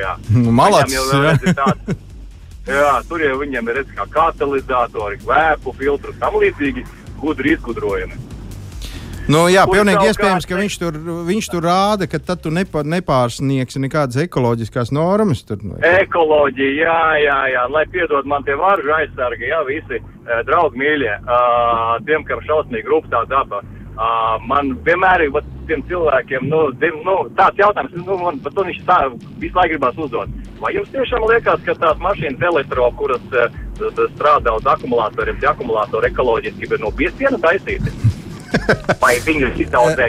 [0.50, 2.02] Malacis, Viņam jau redzi tāds-
[2.64, 6.84] Jā, tur jau viņam ir redz, kā katalizatori, kvēpu filtri un tam līdzīgi
[7.20, 8.16] gudri izgudrojumi.
[9.24, 13.80] Nu, jā, pilnīgi iespējams, ka viņš tur, viņš tur rāda, ka tad tu nepa, nepārsniegsi
[13.80, 15.40] nekādas ekoloģiskās normas.
[15.48, 20.42] Tur, nu, Ekoloģija, jā, jā, jā, lai piedod man tie varžu aizsargi, jā, visi uh,
[20.48, 23.62] draugi mīļie, uh, tiem, kam šausmīgi rūp tā daba.
[23.94, 25.36] Uh, man vienmēr ir
[25.68, 28.98] tiem cilvēkiem nu, dim, nu, tāds jautājums, nu, man pat viņš tā
[29.40, 30.34] visu laiku gribās uzdot.
[30.60, 33.48] Vai jums tiešām liekas, ka tās mašīnas elektro, kuras uh,
[34.18, 37.94] strādā uz akumulatoriem, tie akumulatori ekoloģiski ir no piestiena taisīti?
[39.00, 40.06] Vai viņus izaudzē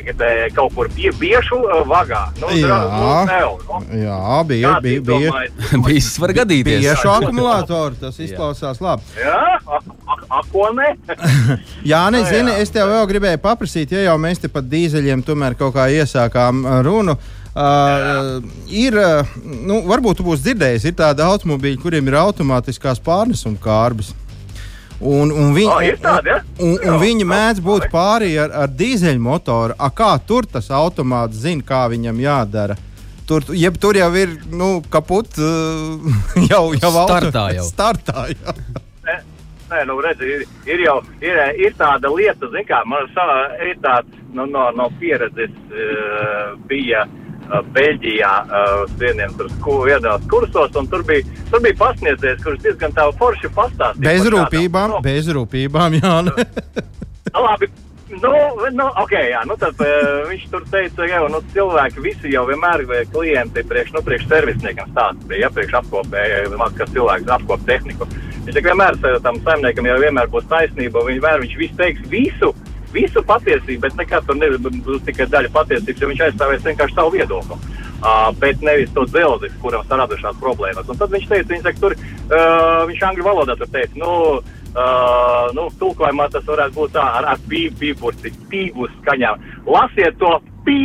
[0.55, 2.23] kaut kur pie biešu uh, vagā?
[2.41, 2.67] Nu, Jā.
[2.67, 4.01] dra- nu, nu.
[4.01, 5.31] jā, bija, bija, bija?
[5.87, 6.81] Viss var gadīties.
[6.85, 7.95] biešu akumulātoru.
[7.99, 9.03] Tas izklausās labi.
[9.19, 9.59] Jā,
[10.29, 10.91] ako ne?
[11.91, 12.59] Jā, Nu, nezinu, jā.
[12.63, 16.61] es tev vēl gribēju paprasīt, ja jau mēs te pat dīzeļiem tomēr kaut kā iesākām
[16.65, 17.17] uh, runu.
[17.55, 23.55] Uh, ir, uh, nu, varbūt tu būsi dzirdējis, ir tādi automobīļi, kuriem ir automātiskās pārnesuma
[23.63, 24.11] kārbas.
[25.01, 26.37] Un, un, viņi, O, ir tādi, ja?
[26.63, 29.75] un, un Jā, viņi mēdz būt pāri ar, ar dīzeļmotoru.
[29.77, 32.77] A, kā tur tas automāts zina, kā viņam jādara?
[33.27, 35.35] Tur, jeb, tur jau ir nu, kaput,
[36.51, 37.65] jau, jau auto- Startā jau.
[37.73, 38.55] Startā jau.
[39.05, 39.17] Nē,
[39.65, 43.79] Nē, nu, redzi, ir, ir jau ir, ir tāda lieta, zin kā, man savā, ir
[43.83, 47.24] tāds nu, no, no pieredzes uh, bija uh,
[47.75, 52.95] Beļģijā uh, vieniem tur sku, vienās kursos, un tur bija, tur bija pasniedzējs, kurš diezgan
[52.97, 54.05] tā forši pastāstīja.
[54.07, 56.15] Bez rūpībām, nu, bez rūpībām, jā.
[56.27, 56.47] ne?
[57.31, 57.69] Nu, labi.
[58.05, 58.31] Nu,
[58.69, 62.83] nu, ok, jā, nu tad uh, viņš tur teica, ka nu, cilvēki visi jau vienmēr
[62.85, 66.43] ir klienti priekš, nu, priekš servisniekam stāsta, ja priekš apkopēja,
[66.77, 68.07] kas cilvēks apkop tehniku.
[68.45, 72.53] Viņš teica, vienmēr tam saimniekam jau vienmēr būs taisnība, viņš vienmēr viņš visu teiks visu,
[72.95, 77.59] visu patiesību, bet nekad tur nebūs tikai daļa patiesības, jo viņš aizstāvēs vienkārši savu viedokli.
[78.05, 80.89] Uh, bet nevis to dzelzi, kuram saradušās problēmas.
[80.91, 84.11] Un tad viņš teica, viņš, saka, tur, uh, viņš angļu valodā tur teica, nu,
[84.75, 89.41] uh, nu, tulkojumā tas varētu būt tā ar, ar pīpu, pīpurci, pīgu skaņām.
[89.71, 90.35] Lasiet to
[90.67, 90.79] pī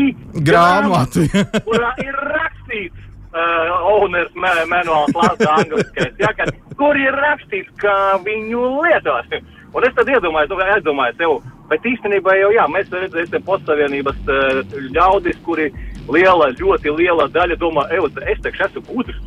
[0.47, 1.27] Grāmatu.
[1.67, 7.97] kurā ir rakstīts uh, owners ma- manuāls lasa angliskais, ja, ka, kur ir rakstīts, kā
[8.27, 9.35] viņu lietos.
[9.71, 11.37] Un es tad iedomājos, nu, aizdomāju sev,
[11.71, 14.61] bet īstenībā jau jā, mēs redzēsim postsavienības uh,
[14.95, 15.71] ļaudis, kuri
[16.11, 19.21] liela, ļoti liela daļa domā, es taču esmu gudrs.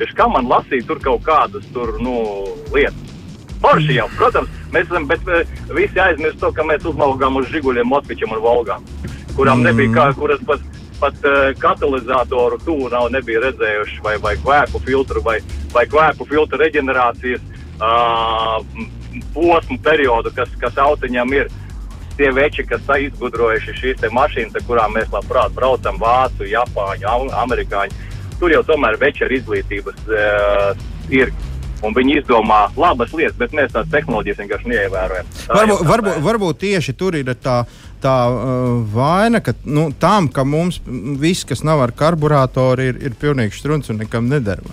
[0.00, 2.16] Tieši kā man lasīt tur kaut kādas tur, nu,
[2.72, 3.16] lietas.
[3.60, 5.42] Forši jau, protams, mēs esam, bet uh,
[5.76, 8.86] visi aizmirst to, ka mēs uzmaugām uz žiguļiem, motkvičiem un volgām,
[9.36, 9.68] kurām Mm.
[9.68, 10.64] nebija kā, kuras pat,
[11.02, 15.38] pat uh, katalizatoru tuvu nav nebija redzējuši, vai, vai kvēpu filtru, vai,
[15.74, 17.44] vai kvēpu filtru reģenerācijas
[17.76, 18.88] uh,
[19.34, 21.52] posmu periodu, kas, kas autiņam ir.
[22.20, 28.10] Tie veči, kas izgudrojuši šīs mašīnas, ar kurām mēs labprāt braucam, vācu, japāņu, am- amerikāņu,
[28.42, 31.32] tur jau tomēr veči ar izglītības uh, ir.
[31.80, 35.30] Un viņi izdomā labas lietas, bet mēs tās tehnoloģijas vienkārši neievērojam.
[35.46, 37.62] Tā Varbūt, varbūt, varbūt tieši tur ir tā,
[38.02, 40.80] tā uh, vaina, ka nu, tam, ka mums
[41.20, 44.62] viss, kas nav ar karburātoru, ir, ir pilnīgi strunts un nekam neder.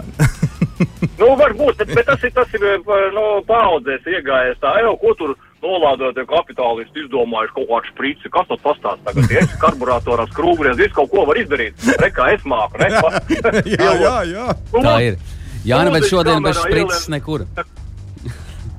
[1.18, 2.82] Nu, varbūt, bet, bet tas ir, tas ir eh,
[3.16, 5.32] nu, paudzēs iegājies tā, jau ko tur
[5.66, 8.32] nolādētie kapitālisti izdomājuši kaut kādu sprici.
[8.34, 9.32] Kas tas pastāst tagad?
[9.34, 11.82] Ja es karburātorā skrūvries, visu kaut ko var izdarīt.
[11.98, 12.92] Re, kā es māku, ne?
[13.74, 14.48] jā, jā, jā.
[14.78, 15.20] Tā ir.
[15.68, 17.48] Jā, nu, bet Lūdzu, šodien bez sprites nekur.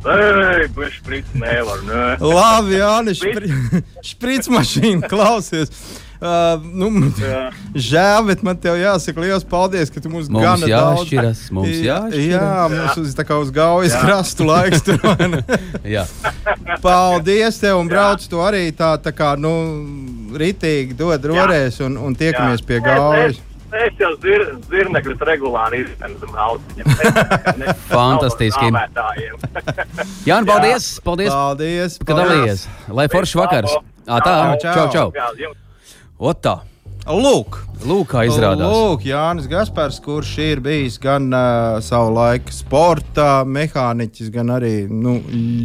[0.07, 0.69] Ei,
[1.01, 2.03] sprici nevar, ne?
[2.23, 3.51] Labi, Jānis, špri,
[4.07, 5.73] šprits mašīna klausies.
[6.19, 6.89] Uh, nu,
[7.23, 7.45] Jā.
[7.79, 11.53] žēl, bet man te jāsaka liels paldies, ka tu mums, Mums gana jāšķiras, daudz.
[11.55, 12.25] mums Jā, jāšķiras.
[12.33, 14.83] Jā, mums uz, tā kā uz gaujas krastu laiks.
[14.83, 14.99] tur?
[15.95, 16.03] Jā.
[16.83, 19.53] paldies tev un brauc tu arī tā, tā kā, nu,
[20.39, 23.39] ritīgi dod rorēs un, un tiekamies pie gaujas.
[23.69, 26.87] Es, jau zir, zirnekļus regulāri izsmeļu zem austiņiem.
[27.91, 28.71] Fantastiski.
[30.29, 30.89] Jā, un paldies!
[31.05, 31.99] Paldies, Paldies!
[32.01, 32.65] ka dalījies!
[32.89, 33.77] Lai foršs vakars!
[34.09, 35.53] Ā, tā, čau, čau!
[36.17, 36.61] Otā!
[37.09, 37.61] Lūk!
[37.89, 38.73] Lūk, kā izrādās.
[38.73, 45.19] Lūk, Jānis Gaspars, kurš ir bijis gan uh, savu laiku sporta mehāniķis, gan arī nu,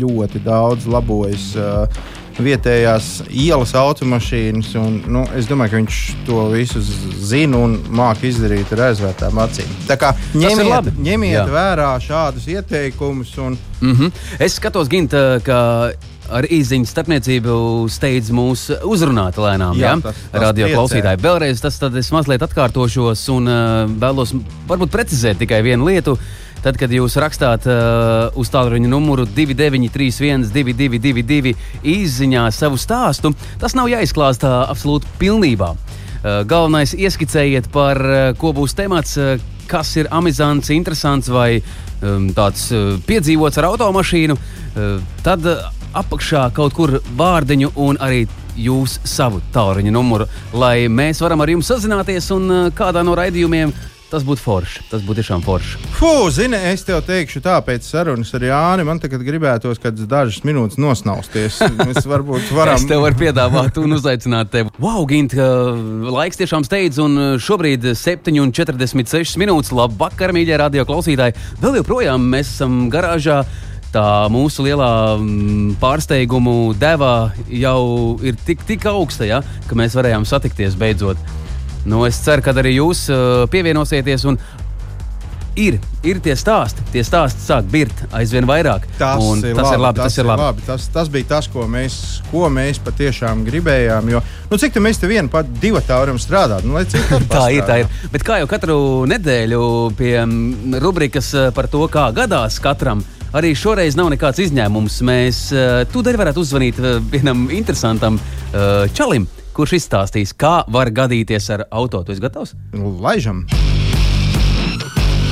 [0.03, 2.03] ļoti daudz labojis uh,
[2.39, 4.71] vietējās ielas automašīnas.
[4.79, 6.81] Un, nu, es domāju, ka viņš to visu
[7.23, 9.69] zina un māca izdarīt ar aizvērtām acīm.
[9.89, 11.45] Tā kā ņemiet, ņemiet Jā.
[11.51, 13.37] vērā šādus ieteikumus.
[13.37, 14.11] Un, Mm -hmm.
[14.39, 15.91] Es skatos, Ginta, ka
[16.31, 19.75] ar īsiņu starpniecību steidz mūs uzrunāt lēnām.
[19.75, 19.95] Jā, Ja?
[20.01, 20.75] tas- tas Radio priecē.
[20.75, 21.17] klausītāji.
[21.21, 24.33] Vēlreiz tas tad es mazliet atkārtošos un uh, vēlos
[24.67, 26.17] varbūt precizēt tikai vienu lietu.
[26.63, 31.51] Tad, kad jūs rakstāt uh, uz tālruņa numuru 2931, 222,
[31.83, 35.73] izziņā savu stāstu, tas nav jāizklāstā absolūti pilnībā.
[35.73, 39.35] Uh, galvenais ieskicējiet par uh, ko būs temats, uh,
[39.67, 44.37] kas ir amizants, interesants vai um, tāds uh, piedzīvots ar automašīnu.
[44.39, 45.67] Uh, tad uh,
[45.99, 48.23] apakšā kaut kur vārdiņu un arī
[48.55, 53.73] jūs savu tālruņa numuru, lai mēs varam ar jums sazināties un uh, kādā no raidījumiem.
[54.13, 54.83] Tas būtu forši.
[54.91, 55.79] Tas būtu tiešām forši.
[55.97, 58.85] Fū, zini, es tev teikšu, tā pēc sarunas ar Jāni.
[58.85, 61.57] Man tagad gribētos kādas dažas minūtes nosnausties.
[61.79, 62.77] Mēs varbūt varam.
[62.77, 64.69] Es tev varu piedāvāt un uzaicināt tevi.
[64.77, 69.73] Wow, Gint, laiks tiešām steidz, un uh, šobrīd 7,46 minūtes.
[69.73, 71.33] Labvakar, mīļie radio klausītāji.
[71.63, 73.41] Vēl joprojām mēs esam garāžā.
[73.93, 80.29] Tā mūsu lielā mm, pārsteigumu deva jau ir tik, tik augsta, ja, ka mēs varējām
[80.29, 81.17] satikties beidzot.
[81.85, 84.23] Nu, es ceru, ka arī jūs uh, pievienosieties.
[84.29, 84.37] Un
[85.59, 88.87] ir, ir tie stāsti, tie stāsti sāk birt aizvien vairāk.
[88.97, 90.01] Tas, Un ir, tas labi, ir labi.
[90.01, 90.65] Tas ir labi.
[90.67, 91.97] Tas, tas bija tas, ko mēs,
[92.31, 94.09] ko mēs patiešām gribējām.
[94.13, 96.65] Jo, nu, cik tā mēs te vienu pat divu tā varam strādāt?
[96.67, 96.79] Nu,
[97.33, 97.91] Tā ir, tā ir.
[98.13, 98.77] Bet kā jau katru
[99.09, 99.65] nedēļu
[99.97, 104.99] pie mm, rubrikas eh, par to, kā gadās katram, arī šoreiz nav nekāds izņēmums.
[105.05, 111.49] Mēs eh, tūdaļ varētu uzzvanīt eh, vienam interesantam eh, čalim, kurš izstāstīs, kā var gadīties
[111.55, 112.03] ar auto.
[112.05, 112.55] Tu esi gatavs?
[112.73, 113.45] Laižam!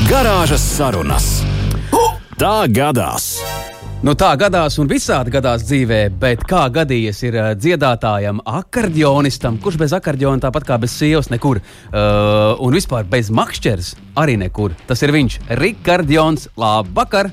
[0.09, 1.33] Garāžas sarunas.
[2.41, 3.35] Tā gadās!
[4.01, 9.93] Nu, tā gadās un visādi gadās dzīvē, bet kā gadījies ir dziedātājam, akordionistam, kurš bez
[9.93, 14.73] akordiona tāpat kā bez sievas nekur, uh, un vispār bez makšķeres arī nekur.
[14.89, 16.49] Tas ir viņš, Rikardions.
[16.57, 17.29] Labvakar!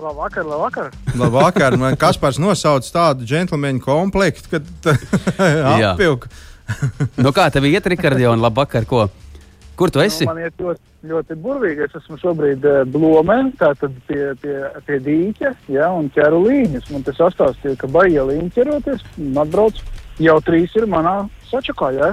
[0.00, 0.90] Labvakar, labvakar.
[1.18, 1.76] Labvakar!
[1.76, 4.68] Man Kaspars nosauc tādu džentlmeņu komplektu, kad
[5.36, 5.90] Jā.
[5.92, 6.30] apvilka.
[7.20, 8.40] Nu, kā tev iet, Rikardion?
[8.40, 8.86] Labvakar!
[8.88, 9.08] Ko?
[9.76, 10.24] Kur tu esi?
[10.24, 11.84] Nu, man iet ļoti, ļoti burvīgi.
[11.88, 14.56] Es esmu šobrīd uh, Blomē, tātad pie, pie,
[14.88, 16.88] pie dīķa, ja, un ķeru līņas.
[16.94, 19.80] Man tas sastāstīja, ka baigi līņi ķeroties, un atbrauc.
[20.20, 21.14] Jau trīs ir manā
[21.48, 22.10] sačakā, ja?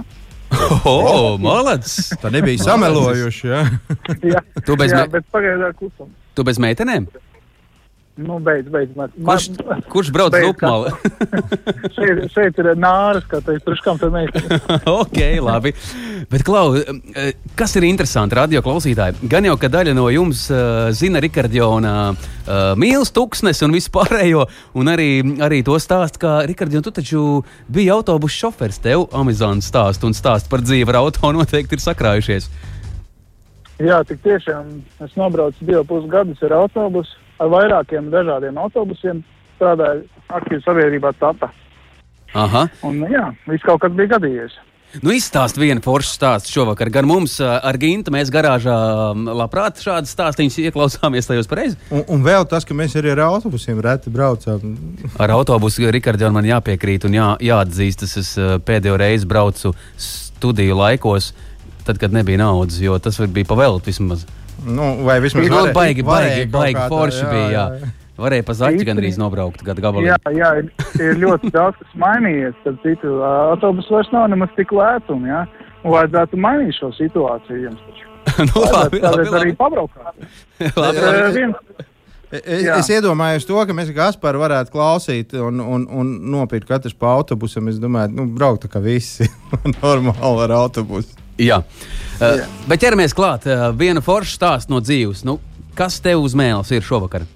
[0.88, 2.14] Oh, malacis!
[2.22, 3.48] Tā nebija samelojuši.
[3.52, 3.66] Ja?
[4.34, 6.12] jā, Tu bez jā me- bet pagaidām klusam.
[6.38, 7.08] Tu bez meitenēm?
[8.18, 8.96] Nu, beidz, beidz.
[8.98, 10.90] Man, Kurš, man- kurš brauc beidz, rupmali?
[11.96, 14.58] šeit, šeit ir nāras, kā teikt, priekš kam te meitene.
[15.02, 15.74] ok, labi.
[16.32, 19.30] Bet, Klau, eh, kas ir interesanti radio klausītāji?
[19.30, 24.48] Gan jau, ka daļa no jums uh, zina Rikardiona uh, mīlestības tūkstnes un vispārējo,
[24.82, 25.10] un arī,
[25.46, 27.22] arī to stāstu, ka Rikardion, tu taču
[27.70, 32.50] biji autobusu šofers, tev Amazon stāst un stāst par dzīvi ar auto noteikti ir sakrājušies.
[33.78, 34.74] Jā, tik tiešām
[35.06, 39.24] es nobraucu divu pusgadus ar autobusu, ar vairākiem dažādiem autobusiem.
[39.58, 41.50] Strādāju aktīvi sabiedrībā TATA.
[42.38, 42.68] Aha.
[42.86, 44.58] Un, jā, viss kaut kas bija gadījies.
[45.04, 46.88] Nu, izstāst vienu foršu stāstu šovakar.
[46.94, 48.76] Gan mums, ā, ar Gintu, mēs garāžā
[49.12, 51.76] м, labprāt šādas stāstīņas ieklausāmies tajos pareizi.
[51.92, 54.78] Un, un vēl tas, ka mēs arī ar autobusiem reti braucam.
[55.20, 60.78] Ar autobusu Rikardā man jāpiekrīt un jā, jāatzīst, tas es ā, pēdējo reizi braucu studiju
[60.80, 61.34] laikos,
[61.88, 64.24] tad, kad nebija naudas, jo tas var- bija pavēlēt vismaz.
[64.66, 67.50] Nu, vai vismaz Nu, varē- baigi, baigi, baigi kā tā, forši bija.
[67.54, 67.92] Jā.
[68.18, 70.08] Varēja pa zaķi gandrīz nobraukt gadu gabalā.
[70.10, 72.56] Jā, jā ir, ir ļoti daudz kas mainījies.
[72.64, 75.30] Tad citu autobusu vairs nav nemaz tik lētumi.
[75.30, 75.44] Jā.
[75.84, 77.60] Un vajadzētu mainīt šo situāciju.
[77.68, 78.08] Jums taču.
[78.50, 80.18] nu, labi, labi, arī labi, pabraukāt.
[80.82, 81.34] labi, labi.
[81.38, 81.86] viens-
[82.28, 82.74] Es, Jā.
[82.82, 87.70] es iedomājos to, ka mēs Gasparu varētu klausīt un, un, un nopirkt katrs pa autobusam.
[87.72, 89.30] Es domāju, nu, braukt kā visi
[89.80, 91.16] normāli ar autobusu.
[91.38, 91.62] Jā.
[92.18, 93.46] Uh, bet ķeramies klāt.
[93.46, 95.24] Uh, viena forša stāsta no dzīves.
[95.28, 95.38] Nu,
[95.78, 97.28] kas tev uz mēles ir šovakar?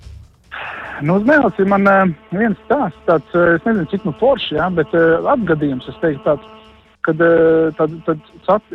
[1.02, 2.02] Nu, uz mēles ir man uh,
[2.34, 6.22] viens tāds, tāds uh, es nezinu, cik nu forši, jā, bet uh, atgadījums, es teiktu,
[6.26, 6.50] tāds
[7.02, 8.74] kad uh, tad, tad sat,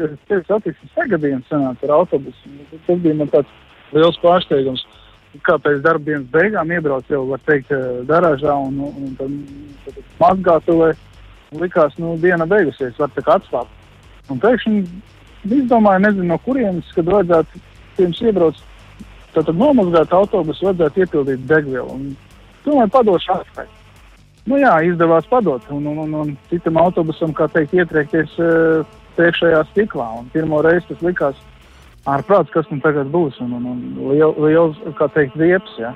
[0.48, 2.54] satiksmes sagadījums sanāca ar autobusu.
[2.88, 3.52] Tas bija man tāds
[3.94, 4.82] liels pārsteigums.
[5.46, 7.70] Kā pēc darba dienas beigām iebrauc jau, var teikt,
[8.08, 10.94] garāžā un, un, un tad mazgātuvē.
[11.60, 13.70] Likās, nu, diena beigusies, var tā kā atslābt.
[14.32, 14.80] Un pēkšņi
[15.52, 17.62] izdomāju, nezinu no kurienes, kad vajadzētu
[17.96, 18.62] pirms iebraukt,
[19.34, 21.98] tad nomazgāt autobusu, vajadzētu iepildīt degvielu.
[22.64, 23.74] Domāju, padošu atpakaļ.
[24.46, 28.86] Nu jā, izdevās padot, un, un, un, un citam autobusam, kā teikt, ietriekties uh,
[29.18, 30.06] priekšējā stiklā.
[30.20, 31.40] Un pirmo reizi tas likās
[32.06, 35.92] ārprāts, kas nu tagad būs, un, un, un liels, liel, kā teikt, vieps, jā.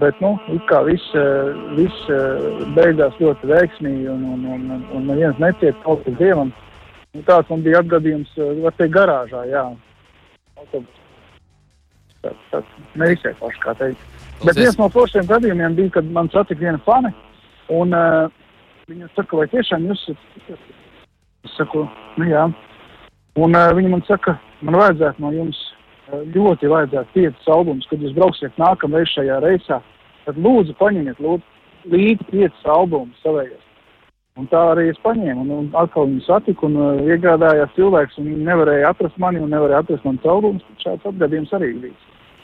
[0.00, 0.32] Bet, nu,
[0.70, 1.12] kā viss,
[1.76, 2.06] viss
[2.72, 6.52] beigās ļoti veiksmīgi, un, un, un, un, un neviens neciet kas dievam.
[7.12, 8.30] Un tāds man bija atgadījums,
[8.64, 9.64] var teikt, garāžā, jā.
[12.22, 14.06] Tas, tas neizsēkoši, kā teikt.
[14.42, 17.10] Bet viens no foršiem gadījumiem bija, kad man satika viena fani,
[17.74, 18.30] un uh,
[18.88, 20.70] viņa saka, vai tiešām jūs esat,
[21.44, 21.84] es saku,
[22.16, 22.46] nu jā.
[23.42, 25.60] Un uh, viņa man saka, man vajadzētu no jums
[26.12, 29.80] ļoti vajadzētu piecas albumus, kad jūs brauksiet nākamreiz šajā reisā,
[30.26, 33.71] tad lūdzu paņemiet lūdzu līdzi piecas albumus savējos.
[34.40, 38.30] Un tā arī es paņēmu, un, un atkal viņu satiku, un uh, iegādājās cilvēks, un
[38.30, 41.98] viņi nevarēja atrast mani, un nevarēja atrast manas albumus, šāds atgadījums arī bija.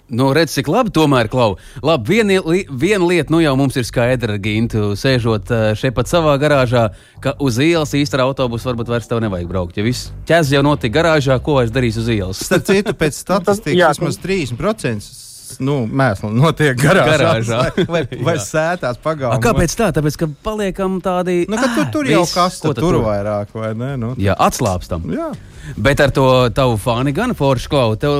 [0.09, 1.57] Nu, redz, cik labi tomēr, Klau.
[1.84, 6.36] Labi, viena, li, viena lieta, nu jau mums ir skaidra, Gintu, sēžot šeit pat savā
[6.41, 6.86] garāžā,
[7.24, 9.80] ka uz ielas īstenībā autobusu varbūt vairs tev nevajag braukt.
[9.80, 12.41] Ja viss ķēzis jau notika garāžā, ko vairs darīs uz ielas?
[12.41, 15.28] Starp citu, pēc statistikas vismaz 30%
[15.64, 17.61] nu, mēslu notiek garāžā, garāžā.
[17.90, 19.40] vai, vai, sētās pagalmā.
[19.44, 19.90] Kāpēc tā?
[19.96, 21.42] Tāpēc, ka paliekam tādi.
[21.51, 23.94] Nu, ka tu, tur jau kas tur, tur vairāk, vai ne?
[24.01, 25.09] Nu, jā, atslābstam.
[25.14, 25.32] Jā.
[25.76, 26.26] Bet ar to
[26.57, 28.14] tavu fani gan foršu klau, tev,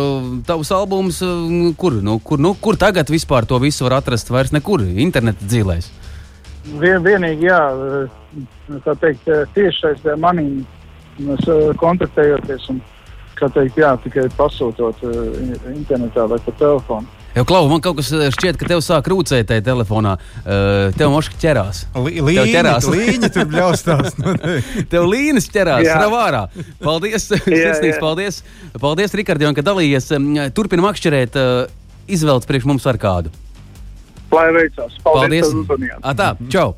[0.48, 1.22] tavs albums,
[1.80, 4.28] kur, nu, kur, nu, kur tagad vispār to visu var atrast?
[4.32, 5.88] Vairs nekur, interneta dzīvēs.
[6.76, 7.60] Vien, vienīgi, jā,
[8.84, 10.66] tā teikt, tieši saistībā ar maniem
[11.80, 12.82] kontaktējoties un,
[13.38, 15.00] kā teikt, jā, tikai pasūtot
[15.72, 17.17] internetā vai pa telefonu.
[17.39, 20.16] Jau, Klau, man kaut kas šķiet, ka tev sāk rūcēt tajā telefonā.
[20.41, 21.84] Uh, tev moški ķerās.
[21.95, 22.89] Līņi, tev ķerās.
[22.91, 24.16] Līņi tur bļaustās.
[24.91, 25.86] tev līnijas ķerās.
[25.86, 26.41] Ravārā.
[26.82, 28.41] Paldies, sirsnīgs paldies.
[28.82, 30.11] Paldies, Rikardion, ka dalījies.
[30.57, 31.39] Turpini makšķerēt.
[31.39, 33.30] Uh, izvēlēt priekš mums ar kādu.
[34.34, 34.99] Lai veicās.
[35.07, 35.55] Paldies.
[35.70, 35.95] paldies.
[36.03, 36.72] Atā, čau.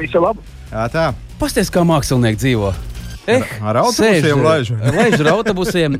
[0.00, 0.40] Visu labu.
[0.72, 1.10] Atā.
[1.36, 2.72] Pasties, kā mākslinieki dzīvo.
[3.26, 4.70] Eh, ar autobusiem laiž.
[4.96, 5.96] Laiž ar autobusiem.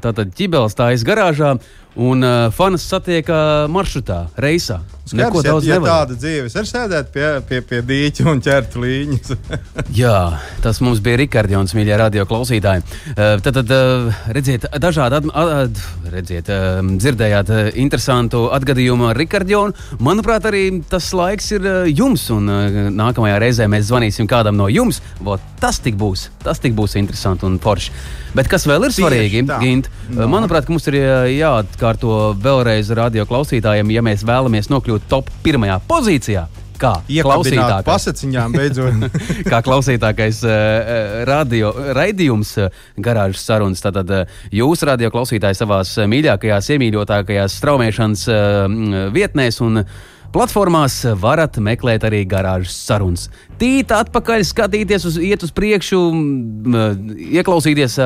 [0.00, 1.56] Tātad ķibels tā aiz garāžā.
[1.96, 4.82] Un uh, fans satiek uh, maršrutā, reisā.
[5.14, 6.48] Neko Skars, daudz ja, ja tāda dzīve.
[6.50, 9.34] Es sēdētu pie, pie, pie dīķa un ķertu līņas.
[10.00, 10.16] Jā,
[10.64, 12.82] tas mums bija Rikardions, mīļie radio klausītāji.
[13.12, 15.80] Uh, tad, tad uh, redziet, dažādi, ad, ad,
[16.10, 19.76] redziet, uh, dzirdējāt uh, interesantu atgadījumu ar Rikardionu.
[20.02, 24.66] Manuprāt, arī tas laiks ir uh, jums, un uh, nākamajā reizē mēs zvanīsim kādam no
[24.72, 24.98] jums.
[25.22, 27.94] Vot, tas tik būs, tas tik būs interesanti un forši.
[28.36, 30.26] Bet kas vēl ir svarīgi, Gint, no.
[30.28, 30.98] manuprāt, mums ir
[31.86, 36.46] jāatkārto vēlreiz radio klausītājiem, ja mēs vēlamies nokļūt top pirmajā pozīcijā.
[36.76, 39.06] Kā klausītājs pasakiņām beidzot.
[39.52, 43.80] kā klausītākais uh, radio raidījums, uh, garāžas sarunas.
[43.80, 48.76] Tātad uh, jūs, radio klausītāji, savā mīļākajās, iemīļotākajās straumēšanas uh,
[49.14, 49.96] vietnēs un uh,
[50.36, 53.28] platformās varat meklēt arī garāžas sarunas.
[53.56, 56.00] Tīt atpakaļ, skatīties, uz, iet uz priekšu,
[57.38, 57.96] ieklausīties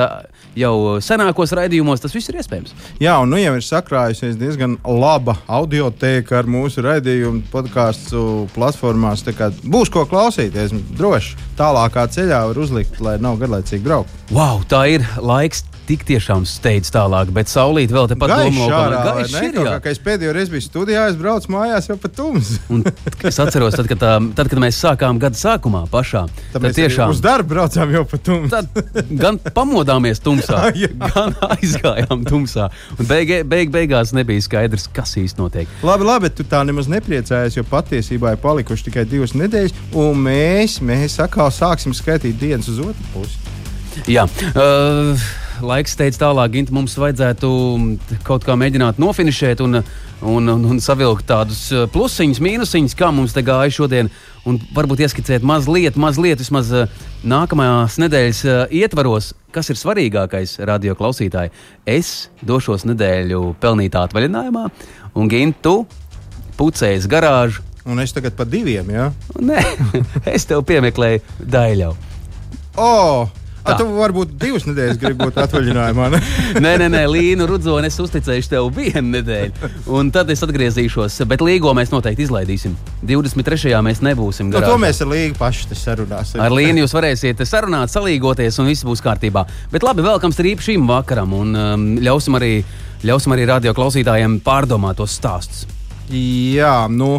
[0.60, 2.02] jau senākos raidījumos.
[2.02, 2.76] Tas viss ir iespējams.
[3.02, 9.26] Jā, un nu jau ir sakrājusies diezgan laba audioteka ar mūsu raidījumu podkāstu platformās.
[9.66, 11.34] Būs ko klausīties droši.
[11.58, 14.14] Tālākā ceļā var uzlikt, lai nav garlaicīgi braukt.
[14.30, 19.32] Wow, tā ir laiks tik tiešām steidz tālāk, bet saulīt vēl tepat domā, ka gaišs
[19.42, 19.56] ir.
[19.66, 22.52] Jā, kā es pēdējo reizi biju studijā, es braucu mājās jau pat tums.
[23.30, 27.10] es atceros, tad kad, tā, tad, kad mēs sākām gada sākumā pašā, tad, tad tiešām
[27.10, 28.54] uz darbu braucām jau pat tums.
[28.54, 30.62] Tad gan pamodāmies tumsā,
[31.08, 32.70] gan aizgājām tumsā.
[32.94, 35.76] Un beig, beig, beigās nebija skaidrs, kas īsti notiek.
[35.86, 40.78] Labi, labi, tu tā nemaz nepriecājies, jo patiesībā ir palikuši tikai divas nedēļas, un mēs,
[40.86, 43.40] mēs atkal sāksim skaitīt dienas uz otru pusi.
[44.06, 44.28] Jā.
[44.54, 45.18] Uh,
[45.64, 47.48] laiks teica tālāk, Gint, mums vajadzētu
[48.26, 53.36] kaut kā mēģināt nofinišēt un, un, un, un savilkt tādus uh, plusiņus, mīnusiņus, kā mums
[53.36, 54.10] te gāja šodien.
[54.48, 60.96] Un varbūt ieskicēt mazliet, mazliet vismaz uh, nākamās nedēļas uh, ietvaros, kas ir svarīgākais radio
[60.98, 61.54] klausītāji.
[61.88, 64.68] Es došos nedēļu pelnītā atvaļinājumā,
[65.16, 65.82] un Gint, tu
[66.60, 67.66] pucējies garāžu.
[67.88, 69.10] Un es tagad pa diviem, jā?
[69.10, 69.42] Ja?
[69.50, 69.64] Nē,
[70.36, 71.94] es tev piemeklēju daļu.
[72.78, 73.39] Oh!
[73.60, 76.06] A, tu varbūt divas nedēļas gribi būt atvaļinājumā.
[76.14, 76.20] Ne?
[76.64, 81.20] nē, nē, nē, Līnu Rudzoni es uzticēšu tev vienu nedēļu, un tad es atgriezīšos.
[81.30, 82.76] Bet līgo mēs noteikti izlaidīsim.
[83.06, 83.74] 23.
[83.84, 84.48] mēs nebūsim.
[84.48, 84.72] Nu, garāžā.
[84.72, 86.40] to mēs ar Līgu paši sarunāsim.
[86.40, 89.44] Ar Līnu jūs varēsiet sarunāt, salīgoties, un viss būs kārtībā.
[89.72, 92.54] Bet labi, velkam strīpu šīm vakaram, un um, ļausim, arī,
[93.04, 95.68] ļausim arī radio klausītājiem pārdomāt tos stāstus.
[96.10, 97.18] Jā, nu.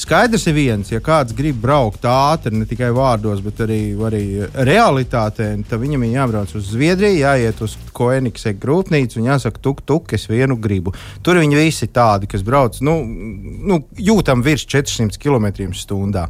[0.00, 4.22] Skaidrs ir viens, ja kāds grib braukt ātri, ne tikai vārdos, bet arī, arī
[4.64, 10.14] realitātē, tad viņam ir jābrauc uz Zviedriju, jāiet uz Koenigsega grūtnīcu un jāsaka, tuk, tuk,
[10.16, 10.94] es vienu gribu.
[11.26, 16.24] Tur viņi visi tādi, kas brauc nu, nu, jūtam virs 400 km/h.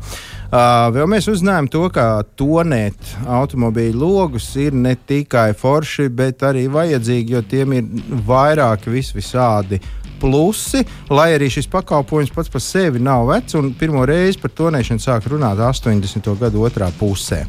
[0.50, 6.66] Uh, vēl mēs uzzinājām to, ka tonēt automobīļu logus ir ne tikai forši, bet arī
[6.74, 7.86] vajadzīgi, jo tiem ir
[8.26, 9.78] vairāki vis visādi
[10.20, 13.56] plusi, lai arī šis pakalpojums pats par sevi nav vecs.
[13.80, 16.30] Pirmo reizi par tonēšanu sāk runāt 80.
[16.40, 17.42] gada otrā pusē.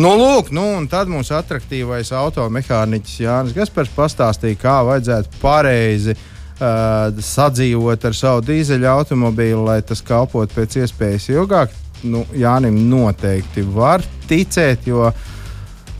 [0.00, 6.16] Nu, lūk, nu, un tad mums attraktīvais automehāniķis Jānis Gaspars pastāstīja, kā vajadzētu pareizi.
[6.54, 11.74] Uh, sadzīvot ar savu dīzeļu automobīlu, lai tas kalpotu pēc iespējas ilgāk.
[12.06, 15.33] Nu, Jānim noteikti var ticēt, jo uh,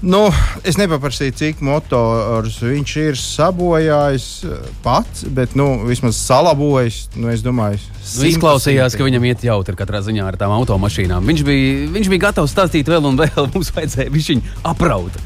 [0.05, 0.27] Nu,
[0.69, 7.07] es nepaprasīju, cik motors viņš ir sabojājis eh, pats, bet nu, vismaz salabojis.
[7.17, 11.25] Nu, es domāju, Nu, izklausījās, ka viņam iet jautri katrā ziņā ar tām automašīnām.
[11.25, 13.49] Viņš bija, viņš bija gatavs stāstīt vēl un vēl.
[13.55, 15.17] Mums vajadzēja viņu apraut.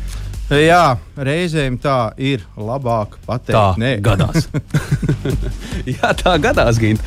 [0.49, 3.53] Jā, reizēm tā ir labāk pateikt.
[3.59, 3.97] Tā Nē.
[4.01, 4.47] gadās.
[5.99, 7.03] Jā, tā gadās, Gint.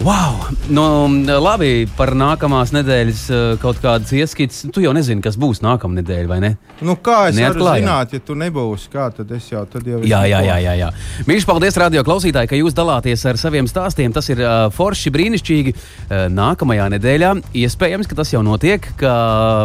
[0.00, 0.40] Wow!
[0.72, 0.82] Nu,
[1.42, 4.62] labi, par nākamās nedēļas eh, kaut kādas ieskats.
[4.72, 6.50] Tu jau nezini, kas būs nākamā nedēļa, vai ne?
[6.80, 7.82] Nu, kā es varu Neatklājāt?
[7.84, 10.88] zināt, ja tu nebūsi, kā tad es jau tad jau Jā, jā, jā, jā, jā.
[11.28, 14.14] Mīļš, paldies, radio klausītāji, ka jūs dalāties ar saviem stāstiem.
[14.16, 15.74] Tas ir uh, forši, brīnišķīgi.
[15.76, 19.12] Uh, nākamajā nedēļā iespējams, ka tas jau notiek, ka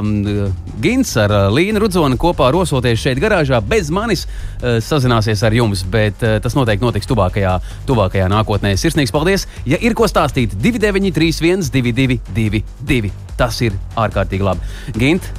[0.01, 0.51] um,
[0.83, 5.85] Gins ar uh, Līnu Rudzonu kopā rosoties šeit garāžā bez manis uh, sazināsies ar jums,
[5.87, 7.55] bet uh, tas noteikti notiks tuvākajā,
[7.87, 8.75] tuvākajā nākotnē.
[8.75, 9.47] Sirsnīgs paldies!
[9.69, 14.75] Ja ir ko stāstīt, 293, 222, tas ir ārkārtīgi labi.
[14.97, 15.29] Gint,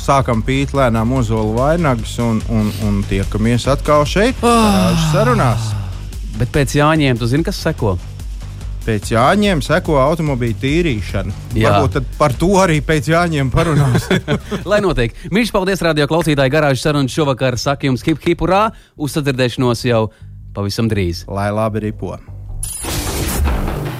[0.00, 5.74] Sākam pīt lēnām ozolu vainagus un, un, un tiekamies atkal šeit, garāžas sarunās.
[6.38, 7.98] bet pēc Jāņiem tu zini, kas seko?
[8.80, 11.34] Pēc jāņem seko automobīļa tīrīšana.
[11.52, 11.68] Jā.
[11.68, 14.24] Varbūt tad par to arī pēc jāņem parunāsim.
[14.70, 15.14] Lai notiek.
[15.28, 17.60] Mīļš, paldies, radio klausītāji, garāžas sarunas šovakar.
[17.60, 18.70] Saku jums, hip, hip, urā!
[18.96, 20.06] Uz sadzirdēšanos jau
[20.56, 21.26] pavisam drīz.
[21.28, 22.16] Lai labi ripo!